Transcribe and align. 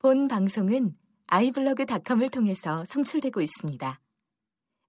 본 0.00 0.28
방송은 0.28 0.92
아이블로그닷컴을 1.26 2.28
통해서 2.28 2.84
송출되고 2.88 3.40
있습니다. 3.40 3.98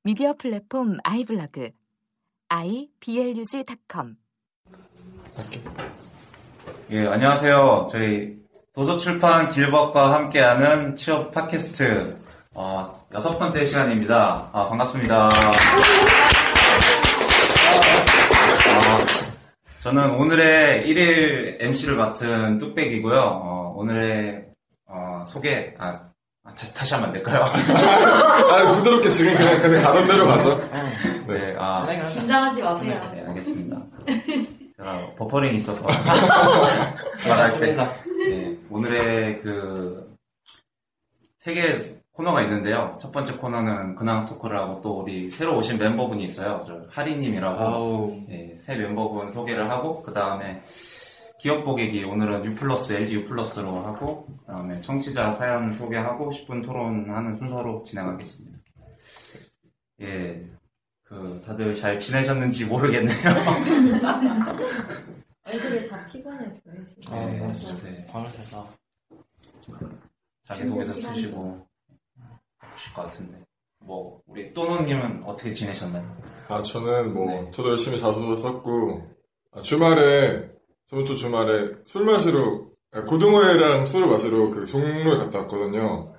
미디어 0.03 0.35
플랫폼 0.35 0.97
아이블로그 1.03 1.71
iblog.com 2.47 4.17
예, 6.91 7.07
안녕하세요. 7.07 7.87
저희 7.91 8.37
도서출판 8.71 9.49
길벗과 9.49 10.13
함께하는 10.13 10.95
취업 10.95 11.31
팟캐스트 11.31 12.15
어, 12.55 13.07
여섯 13.11 13.39
번째 13.39 13.65
시간입니다. 13.65 14.51
아, 14.53 14.67
반갑습니다. 14.67 15.27
아, 15.27 15.51
저는 19.79 20.11
오늘의 20.11 20.85
1일 20.85 21.57
MC를 21.63 21.95
맡은 21.95 22.59
뚝배기고요. 22.59 23.19
어, 23.19 23.73
오늘의 23.75 24.48
어, 25.19 25.25
소개 25.25 25.73
아, 25.77 25.99
아, 26.43 26.53
다, 26.53 26.67
다시 26.73 26.93
하면 26.93 27.07
안 27.09 27.13
될까요? 27.13 27.43
아 27.51 28.73
부드럽게 28.75 29.09
지금 29.09 29.35
그냥 29.35 29.59
그냥 29.59 29.83
가던 29.83 30.07
대로 30.07 30.25
가죠. 30.27 30.69
네, 31.27 31.55
아, 31.59 31.85
긴장하지 32.13 32.61
마세요. 32.63 33.11
네, 33.13 33.23
알겠습니다. 33.27 33.77
제가 34.77 35.13
버퍼링이 35.17 35.57
있어서 35.57 35.85
말할 37.27 37.59
때 37.59 37.75
네, 37.75 38.57
오늘의 38.69 39.41
그 39.41 40.07
세 41.39 41.53
개 41.53 41.61
코너가 42.11 42.41
있는데요. 42.41 42.97
첫 43.01 43.13
번째 43.13 43.31
코너는 43.33 43.95
근황 43.95 44.25
토크를 44.25 44.59
하고 44.59 44.81
또 44.81 44.99
우리 44.99 45.31
새로 45.31 45.55
오신 45.57 45.77
멤버분이 45.77 46.21
있어요. 46.23 46.65
저 46.67 46.81
하리님이라고 46.89 48.25
네, 48.27 48.55
새 48.59 48.75
멤버분 48.75 49.31
소개를 49.31 49.69
하고 49.69 50.01
그 50.03 50.11
다음에 50.11 50.61
기업 51.39 51.63
보객이 51.63 52.03
오늘은 52.03 52.43
U 52.43 52.53
플러스 52.53 52.91
LG 52.91 53.13
U 53.15 53.23
플러스로 53.23 53.79
하고 53.79 54.27
그 54.27 54.45
다음에 54.45 54.81
청취자 54.81 55.31
사연 55.31 55.71
소개하고 55.71 56.29
10분 56.31 56.61
토론하는 56.63 57.33
순서로 57.35 57.81
진행하겠습니다. 57.83 58.59
예, 60.01 60.45
그 61.01 61.41
다들 61.45 61.73
잘 61.75 61.97
지내셨는지 61.97 62.65
모르겠네요. 62.65 63.15
얼굴이 65.45 65.87
다 65.87 66.05
피곤해 66.07 66.45
보이시죠? 66.61 67.15
네, 67.15 67.37
네. 67.83 68.07
밤새서 68.07 68.69
자기소개서 70.43 70.93
시간이죠. 70.93 71.21
쓰시고 71.21 71.67
하실 72.57 72.93
것 72.93 73.03
같은데 73.03 73.39
뭐 73.79 74.21
우리 74.27 74.53
또노님은 74.53 75.23
어떻게 75.23 75.53
지내셨나요? 75.53 76.17
아 76.49 76.61
저는 76.61 77.13
뭐 77.13 77.27
네. 77.27 77.51
저도 77.51 77.69
열심히 77.69 77.97
자소서 77.97 78.35
썼고 78.35 79.07
아, 79.51 79.61
주말에 79.61 80.58
저번 80.89 81.05
주 81.05 81.15
주말에 81.15 81.69
술 81.85 82.03
마시러 82.03 82.61
아, 82.91 83.03
고등어회랑 83.03 83.85
술을 83.85 84.07
마시러 84.07 84.49
그 84.49 84.65
종로에 84.65 85.17
갔다 85.17 85.41
왔거든요. 85.41 86.11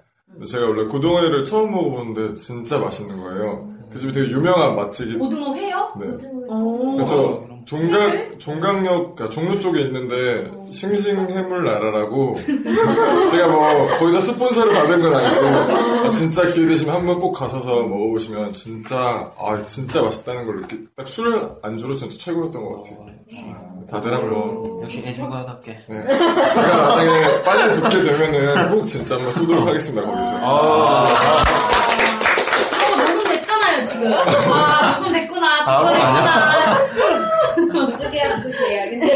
제가 0.47 0.69
원래 0.69 0.85
고등어회를 0.85 1.45
처음 1.45 1.73
먹어보는데 1.73 2.35
진짜 2.35 2.79
맛있는 2.79 3.21
거예요. 3.21 3.69
그 3.91 3.99
집이 3.99 4.13
되게 4.13 4.31
유명한 4.31 4.77
맛집이 4.77 5.19
고등어 5.19 5.53
회요? 5.57 5.93
네. 5.99 6.07
오. 6.47 6.93
그래서 6.95 7.45
종각 7.75 8.37
종각역 8.41 9.15
그러니까 9.15 9.29
종로 9.29 9.57
쪽에 9.57 9.83
있는데 9.83 10.51
싱싱 10.73 11.31
해물 11.31 11.65
나라라고 11.65 12.37
제가 13.31 13.47
뭐 13.47 13.87
거기서 13.97 14.21
스폰서를 14.23 14.73
받은 14.73 15.01
건 15.01 15.15
아니고 15.15 16.05
아, 16.05 16.11
진짜 16.11 16.51
기회 16.51 16.67
되시면 16.67 16.97
한번 16.97 17.21
꼭 17.21 17.31
가셔서 17.31 17.83
먹어보시면 17.83 18.53
진짜 18.55 19.31
아 19.39 19.65
진짜 19.69 20.03
맛있다는 20.03 20.47
걸 20.47 20.59
이렇게 20.59 20.79
딱술 20.97 21.49
안주로 21.63 21.95
진짜 21.95 22.17
최고였던 22.19 22.61
것 22.61 22.83
같아요. 22.83 23.07
다들 23.89 24.15
한번 24.15 24.83
역시 24.83 25.01
애주가답게 25.07 25.85
네. 25.89 26.07
제가 26.55 26.77
나중에 26.77 27.43
빨리 27.45 27.81
붙게 27.83 28.03
되면은 28.03 28.69
꼭 28.71 28.85
진짜 28.85 29.15
한번 29.15 29.33
쏘도록 29.33 29.69
하겠습니다 29.69 30.05
거기서. 30.05 30.33
아, 30.39 31.05
어, 32.83 32.97
녹음 32.97 33.25
됐잖아요, 33.25 33.87
지금. 33.87 34.11
와, 34.51 34.97
녹음 34.99 35.13
됐구나. 35.13 35.65
바로 35.65 35.87
직권했구나. 35.95 36.60
어떻게 38.07 38.69
해야겠네. 38.71 39.07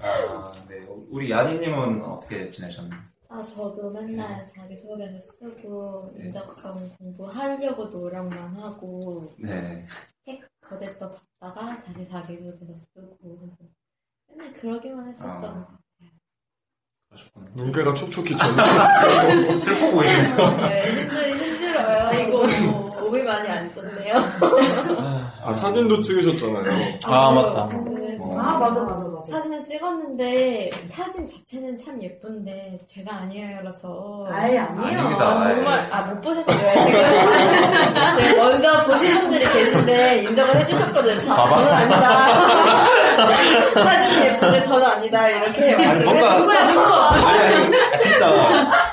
아, 0.00 0.64
네. 0.68 0.86
우리 1.10 1.30
야니님은 1.30 2.02
어떻게 2.04 2.48
지내셨나요? 2.50 3.00
아, 3.28 3.42
저도 3.42 3.90
맨날 3.90 4.46
자기소개서 4.46 5.20
쓰고, 5.20 6.12
네. 6.16 6.26
인적성 6.26 6.90
공부하려고 6.98 7.86
노력만 7.86 8.56
하고, 8.56 9.34
네. 9.38 9.84
책 10.24 10.46
거대 10.60 10.96
또 10.96 11.12
봤다가 11.40 11.82
다시 11.82 12.06
자기소개서 12.06 12.76
쓰고, 12.76 13.56
맨날 14.28 14.52
그러기만 14.52 15.08
했었던 15.08 15.30
아. 15.30 15.40
것 15.40 15.48
같아요. 15.48 15.76
그러셨구나. 17.08 17.46
눈가가 17.54 17.94
촉촉히 17.94 18.36
전체 18.36 18.62
슬퍼 19.58 19.90
보이시네요. 19.90 20.36
네, 20.68 20.82
힘들, 20.92 21.36
힘들어요. 21.36 22.28
이거 22.28 22.85
몸이 23.06 23.22
많이 23.22 23.48
안 23.48 23.72
좋네요. 23.72 24.14
아 25.44 25.52
사진도 25.52 26.00
찍으셨잖아요. 26.00 26.98
아, 27.06 27.30
맞다. 27.30 27.68
네. 27.72 28.18
어. 28.20 28.36
아, 28.38 28.54
맞아, 28.58 28.80
맞아, 28.82 29.04
맞아. 29.04 29.30
사진을 29.30 29.64
찍었는데, 29.64 30.70
사진 30.90 31.26
자체는 31.26 31.78
참 31.78 32.02
예쁜데, 32.02 32.80
제가 32.86 33.14
아니라서. 33.22 34.26
아예 34.30 34.58
아니에요. 34.58 34.98
아닙니다. 34.98 35.24
아, 35.28 35.38
정말, 35.54 35.88
아, 35.92 36.02
못 36.02 36.20
보셨어요, 36.20 36.86
지금? 36.86 37.00
네, 38.16 38.34
먼저 38.36 38.84
보신 38.86 39.20
분들이 39.20 39.44
계신데, 39.44 40.22
인정을 40.24 40.56
해주셨거든요. 40.60 41.20
자, 41.20 41.46
저는 41.46 41.72
아니다. 41.72 42.26
사진이 43.74 44.24
예쁜데, 44.26 44.60
저는 44.62 44.84
아니다. 44.86 45.28
이렇게 45.28 45.74
아니, 45.86 46.04
뭔가- 46.04 46.38
누구야, 46.38 46.66
누구? 46.72 46.94
아니, 46.94 47.38
아니, 47.38 47.76
아, 47.76 47.98
진짜 47.98 48.28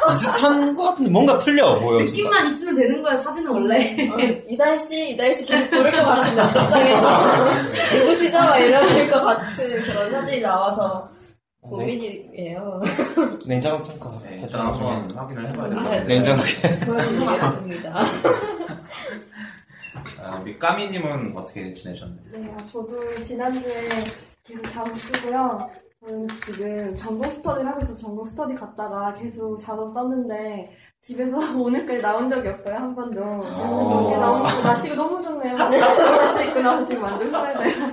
비슷한 0.07 0.75
것 0.75 0.83
같은데 0.83 1.11
뭔가 1.11 1.37
틀려 1.39 1.79
보여, 1.79 1.99
진짜. 2.05 2.11
느낌만 2.29 2.53
있으면 2.53 2.75
되는 2.75 3.01
거야, 3.03 3.17
사진은 3.17 3.51
원래. 3.51 4.09
어, 4.09 4.17
이달 4.47 4.79
씨, 4.79 5.11
이달 5.11 5.33
씨 5.33 5.45
계속 5.45 5.69
부를 5.69 5.91
것 5.91 6.03
같은 6.03 6.35
남성상에서 6.35 7.97
누구시죠? 7.99 8.37
막 8.39 8.57
이러실 8.57 9.09
것 9.11 9.21
같은 9.23 9.81
그런 9.83 10.11
사진이 10.11 10.41
나와서 10.41 11.09
고민이에요. 11.61 12.81
냉장고 13.47 13.83
평가 13.83 14.11
네, 14.29 14.41
일단. 14.43 14.61
한번 14.67 15.09
확인을 15.15 15.47
해봐야 15.49 15.69
될것 15.69 15.85
아, 15.85 15.89
같아요. 15.89 16.03
냉장고에. 16.07 16.79
보여드리겠습니다. 16.85 18.05
아, 20.21 20.39
우리 20.41 20.57
까미님은 20.59 21.33
어떻게 21.35 21.73
지내셨나요? 21.73 22.17
네, 22.31 22.55
저도 22.71 23.19
지난주에 23.21 23.89
계속 24.43 24.63
자소 24.73 24.93
쓰고요. 24.95 25.69
저는 26.05 26.27
지금 26.45 26.95
전공 26.97 27.29
스터디를 27.29 27.69
하고 27.69 27.81
있어서 27.83 28.01
전공 28.01 28.25
스터디 28.25 28.55
갔다가 28.55 29.13
계속 29.13 29.57
자소 29.57 29.89
썼는데 29.93 30.75
집에서 31.01 31.37
오늘까지 31.57 32.01
나온 32.01 32.29
적이 32.29 32.49
없어요, 32.49 32.75
한 32.75 32.93
번도. 32.95 33.21
오. 33.21 34.07
이게 34.09 34.17
나온 34.17 34.43
거 34.43 34.49
날씨가 34.61 34.95
너무 34.95 35.21
좋네요. 35.23 35.55
코로나 35.55 36.41
있고 36.43 36.61
나서 36.61 36.83
지금 36.85 37.03
완전 37.03 37.33
후회돼요. 37.33 37.89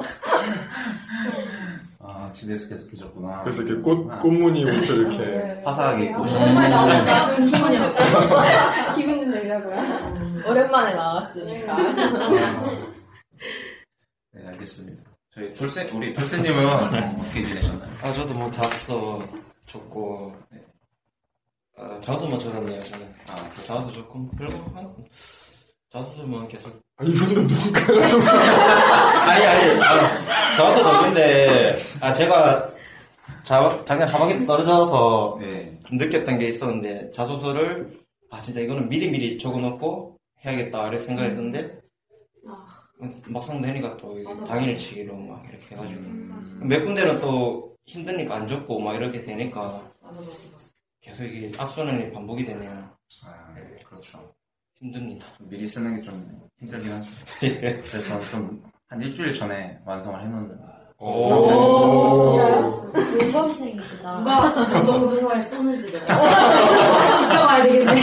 아, 2.01 2.29
집에서 2.33 2.69
계속 2.69 2.91
계셨구나. 2.91 3.43
그래서 3.43 3.62
이렇게 3.62 3.81
꽃 3.83 4.09
꽃무늬 4.21 4.65
옷을 4.65 4.97
이렇게 5.03 5.19
네. 5.19 5.62
화사하게 5.65 6.05
입고 6.07 6.27
정말. 6.27 6.69
나왔어요. 6.69 7.37
기분이 7.45 7.77
어때요? 7.77 8.95
기분 8.97 9.21
좀 9.21 9.31
내려고요. 9.31 9.77
오랜만에 10.51 10.95
나왔으니까. 10.95 11.77
네, 14.33 14.47
알겠습니다. 14.49 15.10
저희 15.35 15.55
돌쇠, 15.55 15.85
우리 15.91 16.12
돌쇠님은 16.12 16.67
어떻게 16.67 17.43
지내셨나요? 17.44 17.91
아, 18.03 18.12
저도 18.12 18.35
뭐 18.35 18.50
잤어. 18.50 19.23
좋고 19.67 20.35
어, 21.77 22.00
자소만 22.00 22.41
적었네요 22.41 22.82
저는. 22.82 23.12
아, 23.29 23.50
자소 23.62 23.93
좋고 23.93 24.29
별거 24.32 24.59
하나 24.75 24.93
자소만 25.93 26.49
계속. 26.49 26.81
아, 26.97 27.05
이분도 27.05 27.43
누군가가 27.43 28.09
좀. 28.09 28.21
아니 28.23 29.47
아니 29.47 29.81
아, 29.81 30.55
자소 30.56 30.82
적은데 30.82 31.79
아 32.00 32.12
제가 32.12 32.69
자, 33.44 33.83
작년 33.85 34.09
하반기 34.09 34.44
떨어져서 34.44 35.38
네. 35.41 35.79
좀 35.88 35.99
느꼈던 35.99 36.38
게 36.38 36.49
있었는데 36.49 37.11
자소서를 37.11 37.97
아 38.31 38.41
진짜 38.41 38.61
이거는 38.61 38.88
미리미리 38.88 39.38
적어놓고 39.38 40.17
해야겠다 40.44 40.88
이렇게 40.88 40.99
생각했었는데 40.99 41.79
막상 43.29 43.61
내니까 43.61 43.97
또 43.97 44.17
맞아, 44.25 44.44
당일치기로 44.44 45.17
막 45.17 45.44
이렇게 45.49 45.75
해가지고 45.75 46.00
음, 46.00 46.61
몇 46.64 46.85
군데는 46.85 47.20
또 47.20 47.75
힘드니까 47.87 48.37
안 48.37 48.49
적고 48.49 48.81
막 48.81 48.94
이렇게 48.97 49.20
되니까 49.20 49.61
맞아, 49.62 49.81
맞아, 50.02 50.20
맞아. 50.20 50.70
계속 51.00 51.25
이게 51.25 51.52
앞서는 51.58 52.12
반복이 52.12 52.44
되네요 52.44 52.70
아, 53.26 53.55
그렇죠. 53.85 54.32
힘듭니다 54.81 55.26
미리 55.41 55.67
쓰는 55.67 55.97
게 55.97 56.02
좀 56.02 56.41
힘들긴 56.61 56.93
하죠. 56.93 57.08
그래서 57.91 58.20
좀 58.31 58.62
한 58.91 59.00
일주일 59.00 59.32
전에 59.32 59.79
완성을 59.87 60.20
해놓는. 60.20 60.58
오, 60.99 61.47
진짜요? 62.35 62.93
모범생이시다. 63.32 64.19
누가 64.19 64.52
그 64.52 64.85
정도로 64.85 65.41
쏘는지 65.43 65.93
내가 65.93 66.06
지켜봐야 67.17 67.62
되겠네. 67.62 67.94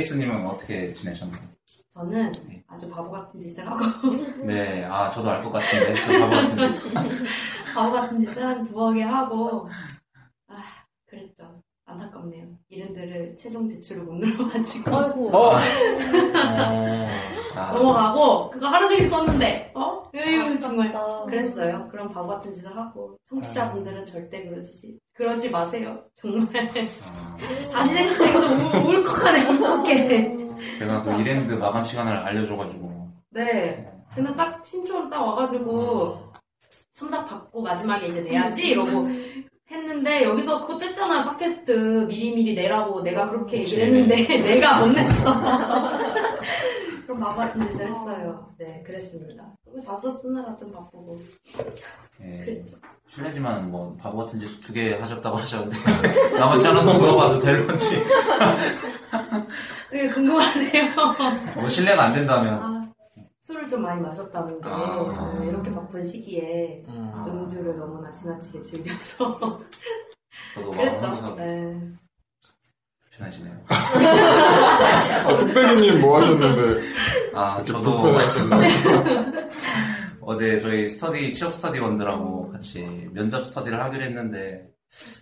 아, 0.00 0.02
그레이스님은 0.02 0.46
어떻게 0.46 0.92
지내셨나요? 0.94 1.42
저는 1.92 2.32
아주 2.66 2.88
바보 2.88 3.10
같은 3.10 3.38
짓을 3.38 3.68
하고 3.70 3.80
네, 4.46 4.82
아, 4.84 5.10
저도 5.10 5.28
알 5.30 5.42
것 5.42 5.50
같은데. 5.50 5.92
저 5.94 6.12
바보 6.18 6.30
같은데. 6.30 6.68
바보 7.74 7.92
같은 7.92 8.18
짓을 8.20 8.42
한 8.46 8.64
두어 8.64 8.92
개 8.94 9.02
하고 9.02 9.68
아 10.48 10.54
그랬죠. 11.06 11.60
안타깝네요. 11.84 12.46
이랜드를 12.70 13.36
최종 13.36 13.68
제출을 13.68 14.04
못 14.04 14.14
눌러가지고 14.14 14.96
아이고. 14.96 15.36
어. 15.36 15.50
아, 17.56 17.72
넘어가고 17.76 18.50
그거 18.50 18.68
하루 18.68 18.88
종일 18.88 19.08
썼는데 19.08 19.72
어? 19.74 20.08
에휴 20.14 20.58
정말. 20.60 20.92
그랬어요. 21.26 21.86
그런 21.88 22.08
바보 22.12 22.28
같은 22.28 22.50
짓을 22.52 22.74
하고 22.74 23.18
청취자분들은 23.28 24.06
절대 24.06 24.48
그러지 24.48 24.72
그러지 25.20 25.50
마세요. 25.50 26.02
정말 26.18 26.48
아, 26.56 27.72
다시 27.72 27.92
생각해도 27.92 28.88
울- 28.88 28.96
울컥하네 28.96 29.48
울컥해. 29.50 30.36
제가 30.78 31.02
그 31.02 31.20
이랜드 31.20 31.52
마감 31.52 31.84
시간을 31.84 32.10
알려줘가지고. 32.10 33.10
네. 33.28 33.86
근데 34.14 34.34
딱 34.34 34.64
신청 34.64 35.10
딱 35.10 35.20
와가지고 35.20 36.18
첨삭 36.94 37.28
받고 37.28 37.62
마지막에 37.62 38.08
이제 38.08 38.22
내야지 38.22 38.70
이러고 38.70 39.08
했는데 39.70 40.24
여기서 40.24 40.66
그거 40.66 40.78
뗐잖아요 40.78 41.24
팟캐스트 41.26 41.70
미리미리 42.08 42.54
내라고 42.54 43.02
내가 43.02 43.28
그렇게 43.28 43.58
얘기를 43.58 43.84
했는데 43.84 44.16
내가 44.40 44.80
못 44.80 44.86
냈어. 44.92 45.34
그럼 47.06 47.20
같은 47.20 47.60
짓을 47.70 47.88
했어요. 47.90 48.48
네 48.58 48.82
그랬습니다. 48.86 49.44
자소 49.84 50.10
쓰느라 50.18 50.56
좀 50.56 50.72
바쁘고 50.72 51.18
예, 52.22 52.44
그랬죠. 52.44 52.76
실례지만 53.14 53.70
뭐 53.70 53.94
바보 53.98 54.18
같은 54.18 54.38
짓 54.40 54.60
두 54.60 54.72
개 54.72 54.94
하셨다고 54.94 55.36
하셨는데 55.36 55.76
나머지 56.38 56.66
하나도 56.66 56.98
물어봐도 56.98 57.38
될 57.38 57.66
건지 57.66 57.96
그게 59.88 60.08
궁금하세요. 60.10 60.94
뭐 61.56 61.68
실례가 61.68 62.04
안 62.04 62.12
된다면 62.12 62.54
아, 62.62 62.92
술을 63.40 63.68
좀 63.68 63.82
많이 63.82 64.00
마셨다는 64.00 64.60
게 64.60 64.68
아. 64.68 65.34
네, 65.38 65.46
이렇게 65.48 65.74
바쁜 65.74 66.02
시기에 66.04 66.82
음. 66.88 67.24
음주를 67.26 67.76
너무나 67.78 68.10
지나치게 68.12 68.62
즐겨서 68.62 69.38
저도 70.54 70.70
그랬죠. 70.70 71.34
네. 71.36 71.80
편해지네요. 73.16 73.54
아, 75.26 75.36
뚝배기님 75.38 76.00
뭐 76.00 76.18
하셨는데. 76.18 76.80
아 77.34 77.56
이렇게 77.56 77.72
저도? 77.72 78.12
어제 80.22 80.58
저희 80.58 80.86
스터디 80.86 81.32
취업 81.32 81.54
스터디원들하고 81.54 82.48
같이 82.48 82.82
면접 83.12 83.44
스터디를 83.44 83.80
하기로 83.80 84.02
했는데 84.04 84.68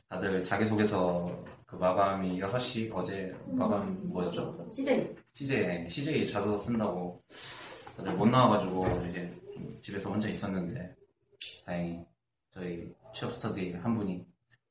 다들 0.09 0.43
자기소개서 0.43 1.45
그 1.67 1.77
마감이 1.77 2.41
6시 2.41 2.91
어제 2.95 3.33
마감 3.47 3.99
뭐였죠? 4.05 4.53
CJ. 4.71 5.15
CJ 5.35 5.89
CJ 5.89 6.27
자소서 6.27 6.59
쓴다고 6.65 7.23
다들 7.97 8.13
못 8.15 8.27
나와가지고 8.27 9.07
이제 9.11 9.31
좀 9.55 9.75
집에서 9.81 10.11
혼자 10.11 10.29
있었는데 10.29 10.95
다행히 11.65 12.01
저희 12.55 12.89
취업 13.15 13.33
스터디 13.35 13.79
한 13.83 13.97
분이 13.97 14.25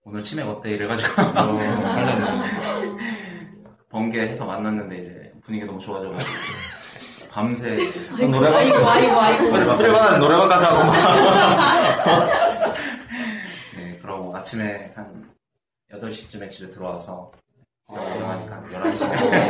오늘 0.04 0.24
치맥 0.24 0.48
어때 0.48 0.72
이래가지고 0.72 1.22
어, 1.22 1.60
번개해서 3.90 4.46
만났는데 4.46 4.98
이제 5.00 5.34
분위기 5.42 5.66
너무 5.66 5.80
좋아져가지고 5.80 6.32
밤새 7.30 7.76
노래방 8.18 8.56
아이고 8.56 8.78
아이고 8.90 9.20
아이고. 9.22 9.44
노래방 9.76 10.20
노래방까지 10.20 10.66
하고 10.66 10.84
막. 10.86 10.94
네, 13.78 13.98
그러고 14.02 14.36
아침에 14.36 14.92
한 14.96 15.30
8시쯤에 15.94 16.48
집에 16.50 16.70
들어와서 16.70 17.32
들어가니까 17.90 18.62
11시에. 18.72 19.48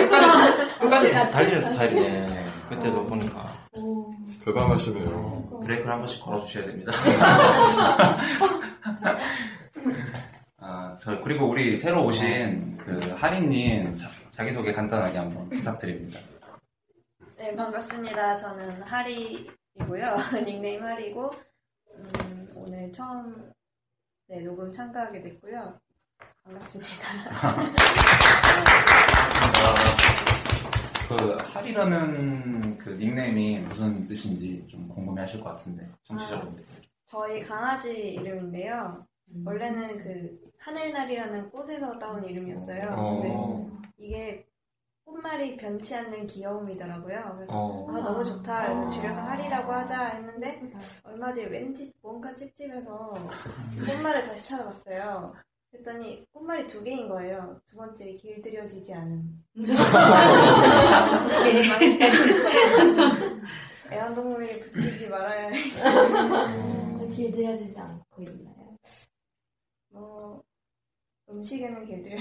끝까지 0.00 0.32
끝까지 0.78 1.12
달리는 1.30 1.62
스타일이네. 1.62 2.44
그때도 2.68 3.06
보니까. 3.06 3.52
대단하시네요. 4.44 5.60
브레이크를 5.62 5.92
한 5.92 5.98
번씩 6.00 6.22
걸어주셔야 6.22 6.64
됩니다. 6.66 6.92
아, 10.62 10.96
저, 11.00 11.20
그리고 11.20 11.48
우리 11.48 11.76
새로 11.76 12.04
오신 12.04 12.78
그 12.78 13.14
하린님 13.18 13.96
자- 14.40 14.44
자기소개 14.44 14.72
간단하게 14.72 15.18
한번 15.18 15.50
부탁드립니다. 15.50 16.18
네, 17.36 17.54
반갑습니다. 17.54 18.36
저는 18.38 18.82
하리이고요. 18.82 20.16
닉네임 20.46 20.82
하리고, 20.82 21.30
음, 21.94 22.48
오늘 22.54 22.90
처음 22.90 23.52
네, 24.28 24.40
녹음 24.40 24.72
참가하게 24.72 25.20
됐고요. 25.20 25.74
반갑습니다. 26.44 26.90
그 31.10 31.36
하리라는 31.52 32.78
그 32.78 32.90
닉네임이 32.90 33.58
무슨 33.58 34.06
뜻인지 34.08 34.64
좀 34.70 34.88
궁금해하실 34.88 35.42
것 35.42 35.50
같은데 35.50 35.82
청취자분들. 36.04 36.64
저희 37.04 37.44
강아지 37.44 38.14
이름인데요. 38.14 38.96
원래는 39.44 39.98
그 39.98 40.40
하늘날이라는 40.58 41.50
꽃에서 41.50 41.92
따온 41.98 42.24
이름이었어요. 42.24 42.94
어. 42.96 43.79
이게 44.00 44.46
꽃말이 45.04 45.56
변치 45.56 45.94
않는 45.94 46.26
귀여움이더라고요. 46.26 47.34
그래서 47.36 47.52
어. 47.52 47.86
아 47.90 48.00
너무 48.00 48.24
좋다. 48.24 48.66
그래서 48.66 48.90
줄여서 48.90 49.20
하리라고 49.20 49.72
하자 49.72 50.04
했는데 50.06 50.60
얼마 51.04 51.32
뒤에 51.34 51.46
왠지 51.46 51.92
뭔가 52.02 52.34
찝찝해서 52.34 53.14
꽃말을 53.86 54.24
다시 54.24 54.48
찾아봤어요. 54.50 55.34
그랬더니 55.70 56.26
꽃말이 56.32 56.66
두 56.66 56.82
개인 56.82 57.08
거예요. 57.08 57.60
두 57.66 57.76
번째 57.76 58.12
길들여지지 58.14 58.94
않은. 58.94 59.44
애완동물에게 63.92 64.60
붙이지 64.60 65.08
말아야 65.08 65.48
할. 65.48 65.52
길들여지지 67.10 67.78
않고 67.78 68.22
있나요? 68.22 68.44
뭐 68.44 68.49
음식에는 71.30 71.86
같아요. 72.02 72.18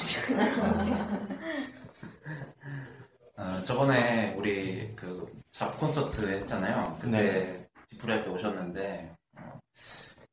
아, 3.35 3.61
저번에 3.65 4.33
우리 4.35 4.95
그 4.95 5.27
잡 5.51 5.77
콘서트 5.77 6.25
했잖아요. 6.25 6.97
그때 7.01 7.67
디프리 7.87 8.11
할 8.13 8.23
때 8.23 8.29
오셨는데 8.29 9.13
어, 9.37 9.59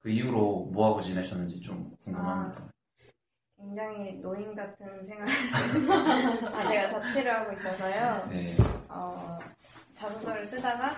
그 0.00 0.09
이후로 0.11 0.66
뭐 0.73 0.90
하고 0.90 1.00
지내셨는지 1.02 1.61
좀 1.62 1.90
궁금합니다. 2.04 2.68
굉장히 3.59 4.12
노인 4.21 4.54
같은 4.54 5.04
생활. 5.06 5.26
아, 6.54 6.68
제가 6.68 6.88
자취를 6.90 7.35
하고 7.35 7.52
있어서요. 7.54 8.26
네. 8.30 8.54
어, 8.88 9.38
자소서를 9.95 10.47
쓰다가 10.47 10.92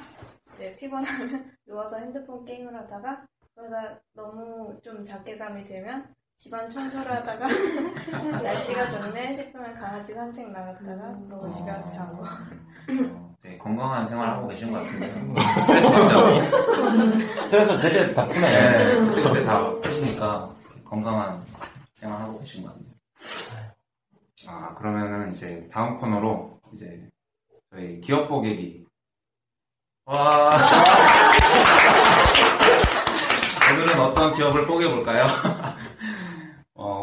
이제 0.54 0.76
피곤하면 0.76 1.56
누워서 1.64 1.96
핸드폰 1.98 2.44
게임을 2.44 2.74
하다가 2.74 3.24
그러다 3.54 3.98
너무 4.12 4.74
좀 4.82 5.02
잡괴감이 5.04 5.64
들면 5.64 6.14
집안 6.38 6.70
청소를 6.70 7.10
하다가 7.10 7.48
날씨가 8.42 8.86
좋네 8.90 9.34
싶으면 9.34 9.74
강아지 9.74 10.14
산책 10.14 10.52
나갔다가 10.52 11.16
그러고 11.26 11.50
집에 11.50 11.68
와서 11.68 11.96
자고. 11.96 12.22
어, 12.22 13.34
되게 13.40 13.58
건강한 13.58 14.06
생활 14.06 14.30
하고 14.30 14.46
계신 14.46 14.72
것 14.72 14.78
같은데 14.84 15.08
스트레스 15.60 15.90
받지 15.90 16.14
않고 16.14 16.40
스트레스 17.42 17.78
제때 17.80 18.14
다 18.14 18.24
네, 18.28 18.34
푸네. 18.34 18.94
그때 19.10 19.22
그때 19.28 19.44
다 19.44 19.68
푸시니까 19.80 20.54
건강한 20.84 21.44
생활 21.98 22.20
하고 22.20 22.38
계신 22.38 22.62
것 22.62 22.72
같네요. 22.72 22.88
아 24.46 24.74
그러면은 24.76 25.30
이제 25.30 25.68
다음 25.72 25.98
코너로 25.98 26.60
이제 26.72 27.10
저희 27.72 28.00
기업 28.00 28.28
고객이. 28.28 28.86
와! 30.04 30.50
오늘은 33.70 34.00
어떤 34.00 34.34
기업을 34.34 34.64
뽀개볼까요? 34.66 35.26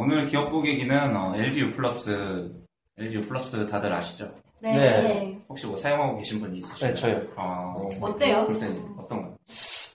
어, 0.05 0.07
오늘 0.07 0.27
기업 0.27 0.51
뽀개기는 0.51 1.15
어, 1.17 1.35
LG 1.35 1.62
U 1.62 1.71
플러스, 1.71 2.53
LG 2.97 3.15
U 3.17 3.21
플러스 3.24 3.67
다들 3.67 3.91
아시죠? 3.91 4.31
네. 4.62 4.74
네. 4.74 5.39
혹시 5.50 5.65
뭐 5.65 5.75
사용하고 5.75 6.17
계신 6.17 6.39
분이 6.39 6.59
있으신가요? 6.59 6.89
네, 6.93 6.95
저요. 6.95 7.21
아, 7.35 7.75
어때요? 8.01 8.45
불세님 8.45 8.95
어떤가요? 9.00 9.35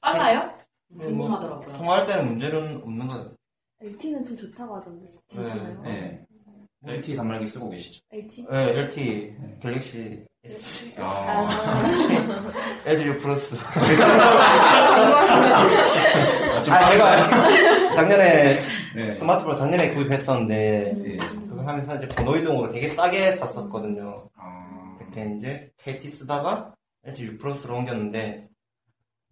빨라요? 0.01 0.51
궁금하더라고요. 0.99 1.77
통화할 1.77 2.05
때는 2.07 2.27
문제는 2.27 2.83
없는 2.83 3.07
것 3.07 3.15
같아요. 3.15 3.35
LT는 3.83 4.25
좀 4.25 4.37
좋다고 4.37 4.77
하던데. 4.77 5.07
괜찮아요? 5.29 5.81
네. 5.83 6.21
LT 6.87 7.15
단말기 7.15 7.47
쓰고 7.47 7.71
계시죠? 7.71 8.01
LT? 8.11 8.47
네, 8.51 8.79
LT 8.81 9.37
갤럭시 9.63 10.25
S. 10.45 10.93
아. 10.99 11.81
LG 12.85 13.07
U 13.07 13.19
플러스. 13.19 13.57
좀 16.65 16.73
아, 16.75 16.85
제가 16.91 17.80
작년에 17.95 18.61
네. 18.95 19.09
스마트폰 19.09 19.57
작년에 19.57 19.91
구입했었는데 19.91 21.19
그걸 21.49 21.67
하면서 21.67 21.97
이제 21.97 22.07
번호 22.09 22.37
이동으로 22.37 22.71
되게 22.71 22.89
싸게 22.89 23.33
샀었거든요. 23.37 24.29
아. 24.37 24.97
그때 24.99 25.35
이제 25.37 25.71
KT 25.79 26.09
쓰다가 26.09 26.75
LG 27.05 27.25
U 27.25 27.39
플러스로 27.39 27.77
옮겼는데 27.77 28.49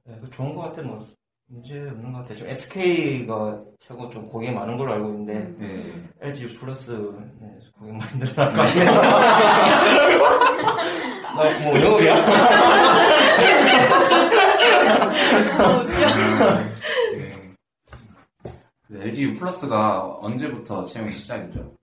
네, 0.04 0.18
그 0.20 0.30
좋은 0.30 0.54
것 0.54 0.62
같아요. 0.62 0.86
뭐 0.86 1.06
문제 1.46 1.78
없는 1.80 2.12
것 2.12 2.18
같아요. 2.18 2.36
지금 2.36 2.50
SK가 2.50 3.60
최고 3.78 4.10
좀 4.10 4.28
고객이 4.28 4.52
많은 4.52 4.76
걸로 4.76 4.92
알고 4.92 5.08
있는데 5.08 5.54
네. 5.58 5.92
LG 6.20 6.44
U 6.44 6.54
플러스 6.54 6.90
네, 7.40 7.48
고객 7.78 7.94
많이 7.94 8.18
늘어날 8.18 8.52
것 8.52 8.62
같아요. 8.62 8.92
나뭐 11.38 11.80
영업이야? 11.80 12.14
네, 18.90 19.02
LG 19.02 19.22
U 19.22 19.34
플러스가 19.34 20.18
언제부터 20.20 20.84
채용이 20.86 21.12
시작이죠? 21.12 21.76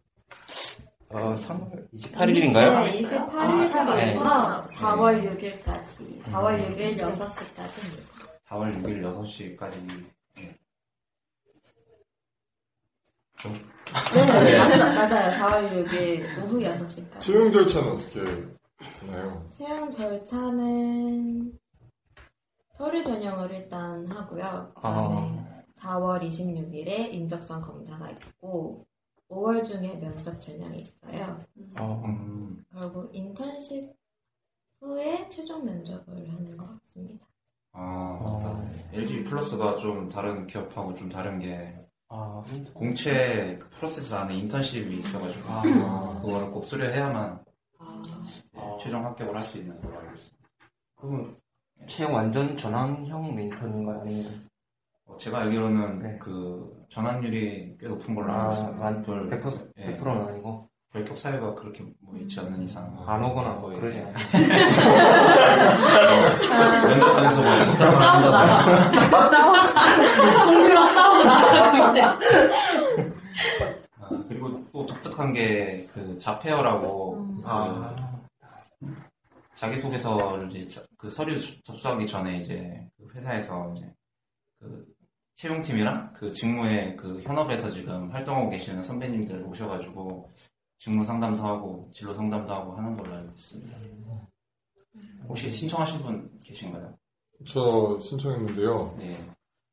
어, 1.09 1.35
3월 1.35 1.87
28일인가요? 1.93 2.83
네, 2.83 2.91
28일부터 3.03 3.95
네. 3.95 4.17
4월 4.17 5.37
6일까지, 5.37 6.23
4월 6.23 6.75
6일 6.75 6.97
6시까지입니다. 6.97 8.01
4월 8.49 8.73
6일 8.73 9.03
6시까지. 9.03 10.05
네. 10.35 10.55
네, 14.15 14.57
맞아, 14.57 15.07
맞아요. 15.07 15.31
4월 15.71 15.85
6일 15.87 16.43
오후 16.43 16.59
6시까지. 16.59 17.19
채용 17.19 17.51
절차는 17.51 17.91
어떻게 17.91 18.23
되나요? 19.01 19.47
채용 19.51 19.91
절차는 19.91 21.53
서류 22.73 23.03
전형을 23.03 23.51
일단 23.51 24.07
하고요. 24.07 24.71
아. 24.81 25.54
4월 25.79 26.21
26일에 26.27 27.13
인적성 27.13 27.61
검사가 27.61 28.11
있고 28.11 28.85
5월 29.29 29.63
중에 29.63 29.97
면접 29.99 30.39
전형이 30.39 30.79
있어요. 30.79 31.43
음. 31.77 32.63
그리고 32.71 33.09
인턴십 33.11 33.93
후에 34.81 35.27
최종 35.29 35.65
면접을 35.65 36.31
하는 36.31 36.57
것 36.57 36.79
같습니다. 36.79 37.25
아, 37.71 38.19
맞다. 38.23 38.63
LG 38.93 39.17
U 39.17 39.23
플러스가 39.25 39.75
좀 39.77 40.07
다른 40.07 40.47
기업하고 40.47 40.93
좀 40.95 41.09
다른 41.09 41.39
게 41.39 41.75
아, 42.07 42.41
공채 42.73 43.57
그 43.59 43.69
프로세스 43.71 44.13
안에 44.15 44.35
인턴십이 44.37 44.99
있어가지고 44.99 45.43
아. 45.49 46.19
그거를 46.21 46.51
꼭 46.51 46.63
수료해야만 46.63 47.43
네, 48.53 48.77
최종 48.79 49.03
합격을 49.03 49.35
할 49.35 49.43
수 49.45 49.57
있는 49.57 49.79
걸로 49.81 49.99
알고 49.99 50.13
있습니다. 50.15 50.49
그럼 50.95 51.37
채용 51.87 52.13
완전 52.13 52.55
전환형 52.55 53.37
인턴인가요? 53.37 54.01
아니면 54.01 54.25
어, 54.25 54.44
제가 55.19 55.39
알기로는 55.41 56.19
그 56.19 56.85
전환율이 56.89 57.77
꽤 57.79 57.87
높은 57.87 58.13
걸로 58.15 58.33
알고 58.33 58.45
아, 58.47 58.49
있습니다. 58.49 58.85
한 58.85 59.01
별, 59.03 59.29
100%, 59.29 59.71
예, 59.77 59.97
100%는 59.97 60.27
아니고 60.27 60.67
결격 60.91 61.17
사유가 61.17 61.53
그렇게 61.53 61.85
뭐 62.01 62.17
있지 62.17 62.39
않는 62.39 62.63
이상 62.63 62.95
안 63.07 63.23
오거나 63.23 63.55
거의 63.55 63.79
그러지 63.79 63.99
않아요. 63.99 64.13
면접관에서 66.87 67.41
뭐 67.41 67.63
속상을 67.65 68.01
싸우고 68.01 68.35
한다거나 68.35 69.65
동료랑 70.45 70.95
싸우고 70.95 71.23
나가고 71.23 71.91
이제. 71.91 72.01
아, 74.01 74.09
그리고 74.27 74.63
또 74.71 74.85
독특한 74.85 75.31
게 75.31 75.87
그 75.93 76.17
자페어라고 76.17 77.13
음. 77.19 77.35
그 77.37 77.43
아. 77.45 77.95
자기소개서를 79.55 80.51
이제 80.51 80.67
자- 80.67 80.85
그 80.97 81.09
서류 81.09 81.39
접- 81.39 81.63
접수하기 81.63 82.05
전에 82.05 82.39
이제 82.39 82.85
그 82.97 83.07
회사에서 83.15 83.73
이제 83.75 83.89
그 84.59 84.85
채용팀이랑 85.35 86.13
그 86.13 86.31
직무에 86.31 86.95
그 86.95 87.21
현업에서 87.23 87.69
지금 87.71 88.09
활동하고 88.11 88.49
계시는 88.49 88.81
선배님들 88.81 89.43
오셔가지고 89.43 90.31
직무 90.77 91.03
상담도 91.03 91.43
하고 91.43 91.89
진로 91.93 92.13
상담도 92.13 92.53
하고 92.53 92.73
하는 92.77 92.95
걸로 92.95 93.13
알고 93.13 93.29
있습니다. 93.31 93.77
혹시 95.27 95.51
신청하신 95.51 96.01
분 96.01 96.29
계신가요? 96.43 96.93
저 97.45 97.99
신청했는데요. 97.99 98.95
네. 98.97 99.17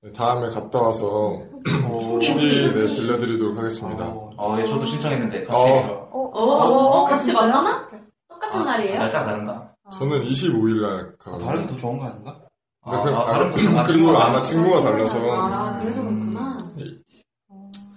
네, 0.01 0.13
다음에 0.13 0.49
갔다 0.49 0.81
와서 0.81 1.45
후기 1.65 2.27
네, 2.29 2.73
빌려드리도록 2.73 3.57
하겠습니다. 3.57 4.09
어, 4.09 4.59
예, 4.59 4.67
저도 4.67 4.85
신청했는데 4.85 5.45
같이 5.45 5.63
어. 5.63 6.11
어, 6.13 6.19
어, 6.19 7.05
같이 7.05 7.33
만나나? 7.33 7.89
똑같은 8.29 8.65
날이에요? 8.65 8.99
날짜가 8.99 9.27
다른가? 9.27 9.73
저는 9.93 10.23
25일 10.23 10.81
날 10.81 11.17
가거든요. 11.19 11.47
다른 11.47 11.67
더 11.69 11.77
좋은 11.77 11.99
거 11.99 12.07
아닌가? 12.07 12.42
네, 12.85 12.97
아, 12.97 13.03
그- 13.03 13.11
아, 13.11 13.25
다른 13.27 13.51
또- 13.51 13.57
아, 13.57 13.85
그리고 13.85 13.87
친구가 13.93 14.27
아마 14.27 14.43
친구가 14.43 14.81
달라서 14.83 15.19
아, 15.33 15.79
그래서 15.81 16.01
그렇구나. 16.03 16.73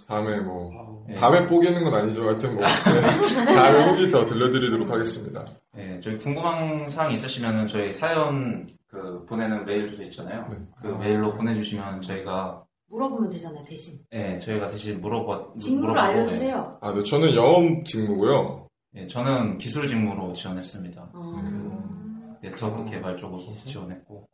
다음에 0.07 0.39
뭐 0.39 1.03
네. 1.07 1.15
다음에 1.15 1.45
뽀개는 1.47 1.83
건 1.83 1.93
아니지만 1.95 2.29
하여튼 2.29 2.53
뭐 2.55 2.61
네, 2.63 2.65
다음에 3.55 3.85
후기 3.89 4.09
더 4.09 4.23
들려드리도록 4.25 4.89
하겠습니다. 4.89 5.45
네, 5.73 5.99
저희 6.01 6.17
궁금한 6.19 6.87
사항 6.87 7.11
있으시면은 7.11 7.65
저희 7.67 7.91
사연 7.91 8.67
그 8.87 9.25
보내는 9.25 9.65
메일 9.65 9.87
주소 9.87 10.03
있잖아요. 10.03 10.47
그 10.81 10.87
메일로 10.87 11.33
보내주시면 11.35 12.01
저희가 12.01 12.63
물어보면 12.89 13.31
되잖아요, 13.31 13.63
대신. 13.63 13.97
네, 14.11 14.37
저희가 14.39 14.67
대신 14.67 15.01
물어봐 15.01 15.53
직무를 15.59 15.97
알려주세요. 15.97 16.77
아, 16.81 16.93
네, 16.93 17.01
저는 17.03 17.35
영업 17.35 17.83
직무고요. 17.85 18.67
네, 18.93 19.07
저는 19.07 19.57
기술 19.57 19.87
직무로 19.89 20.33
지원했습니다. 20.33 21.09
어. 21.13 21.41
그 21.43 22.37
네트워크 22.47 22.85
개발 22.89 23.17
쪽으로 23.17 23.41
지원했고. 23.65 24.27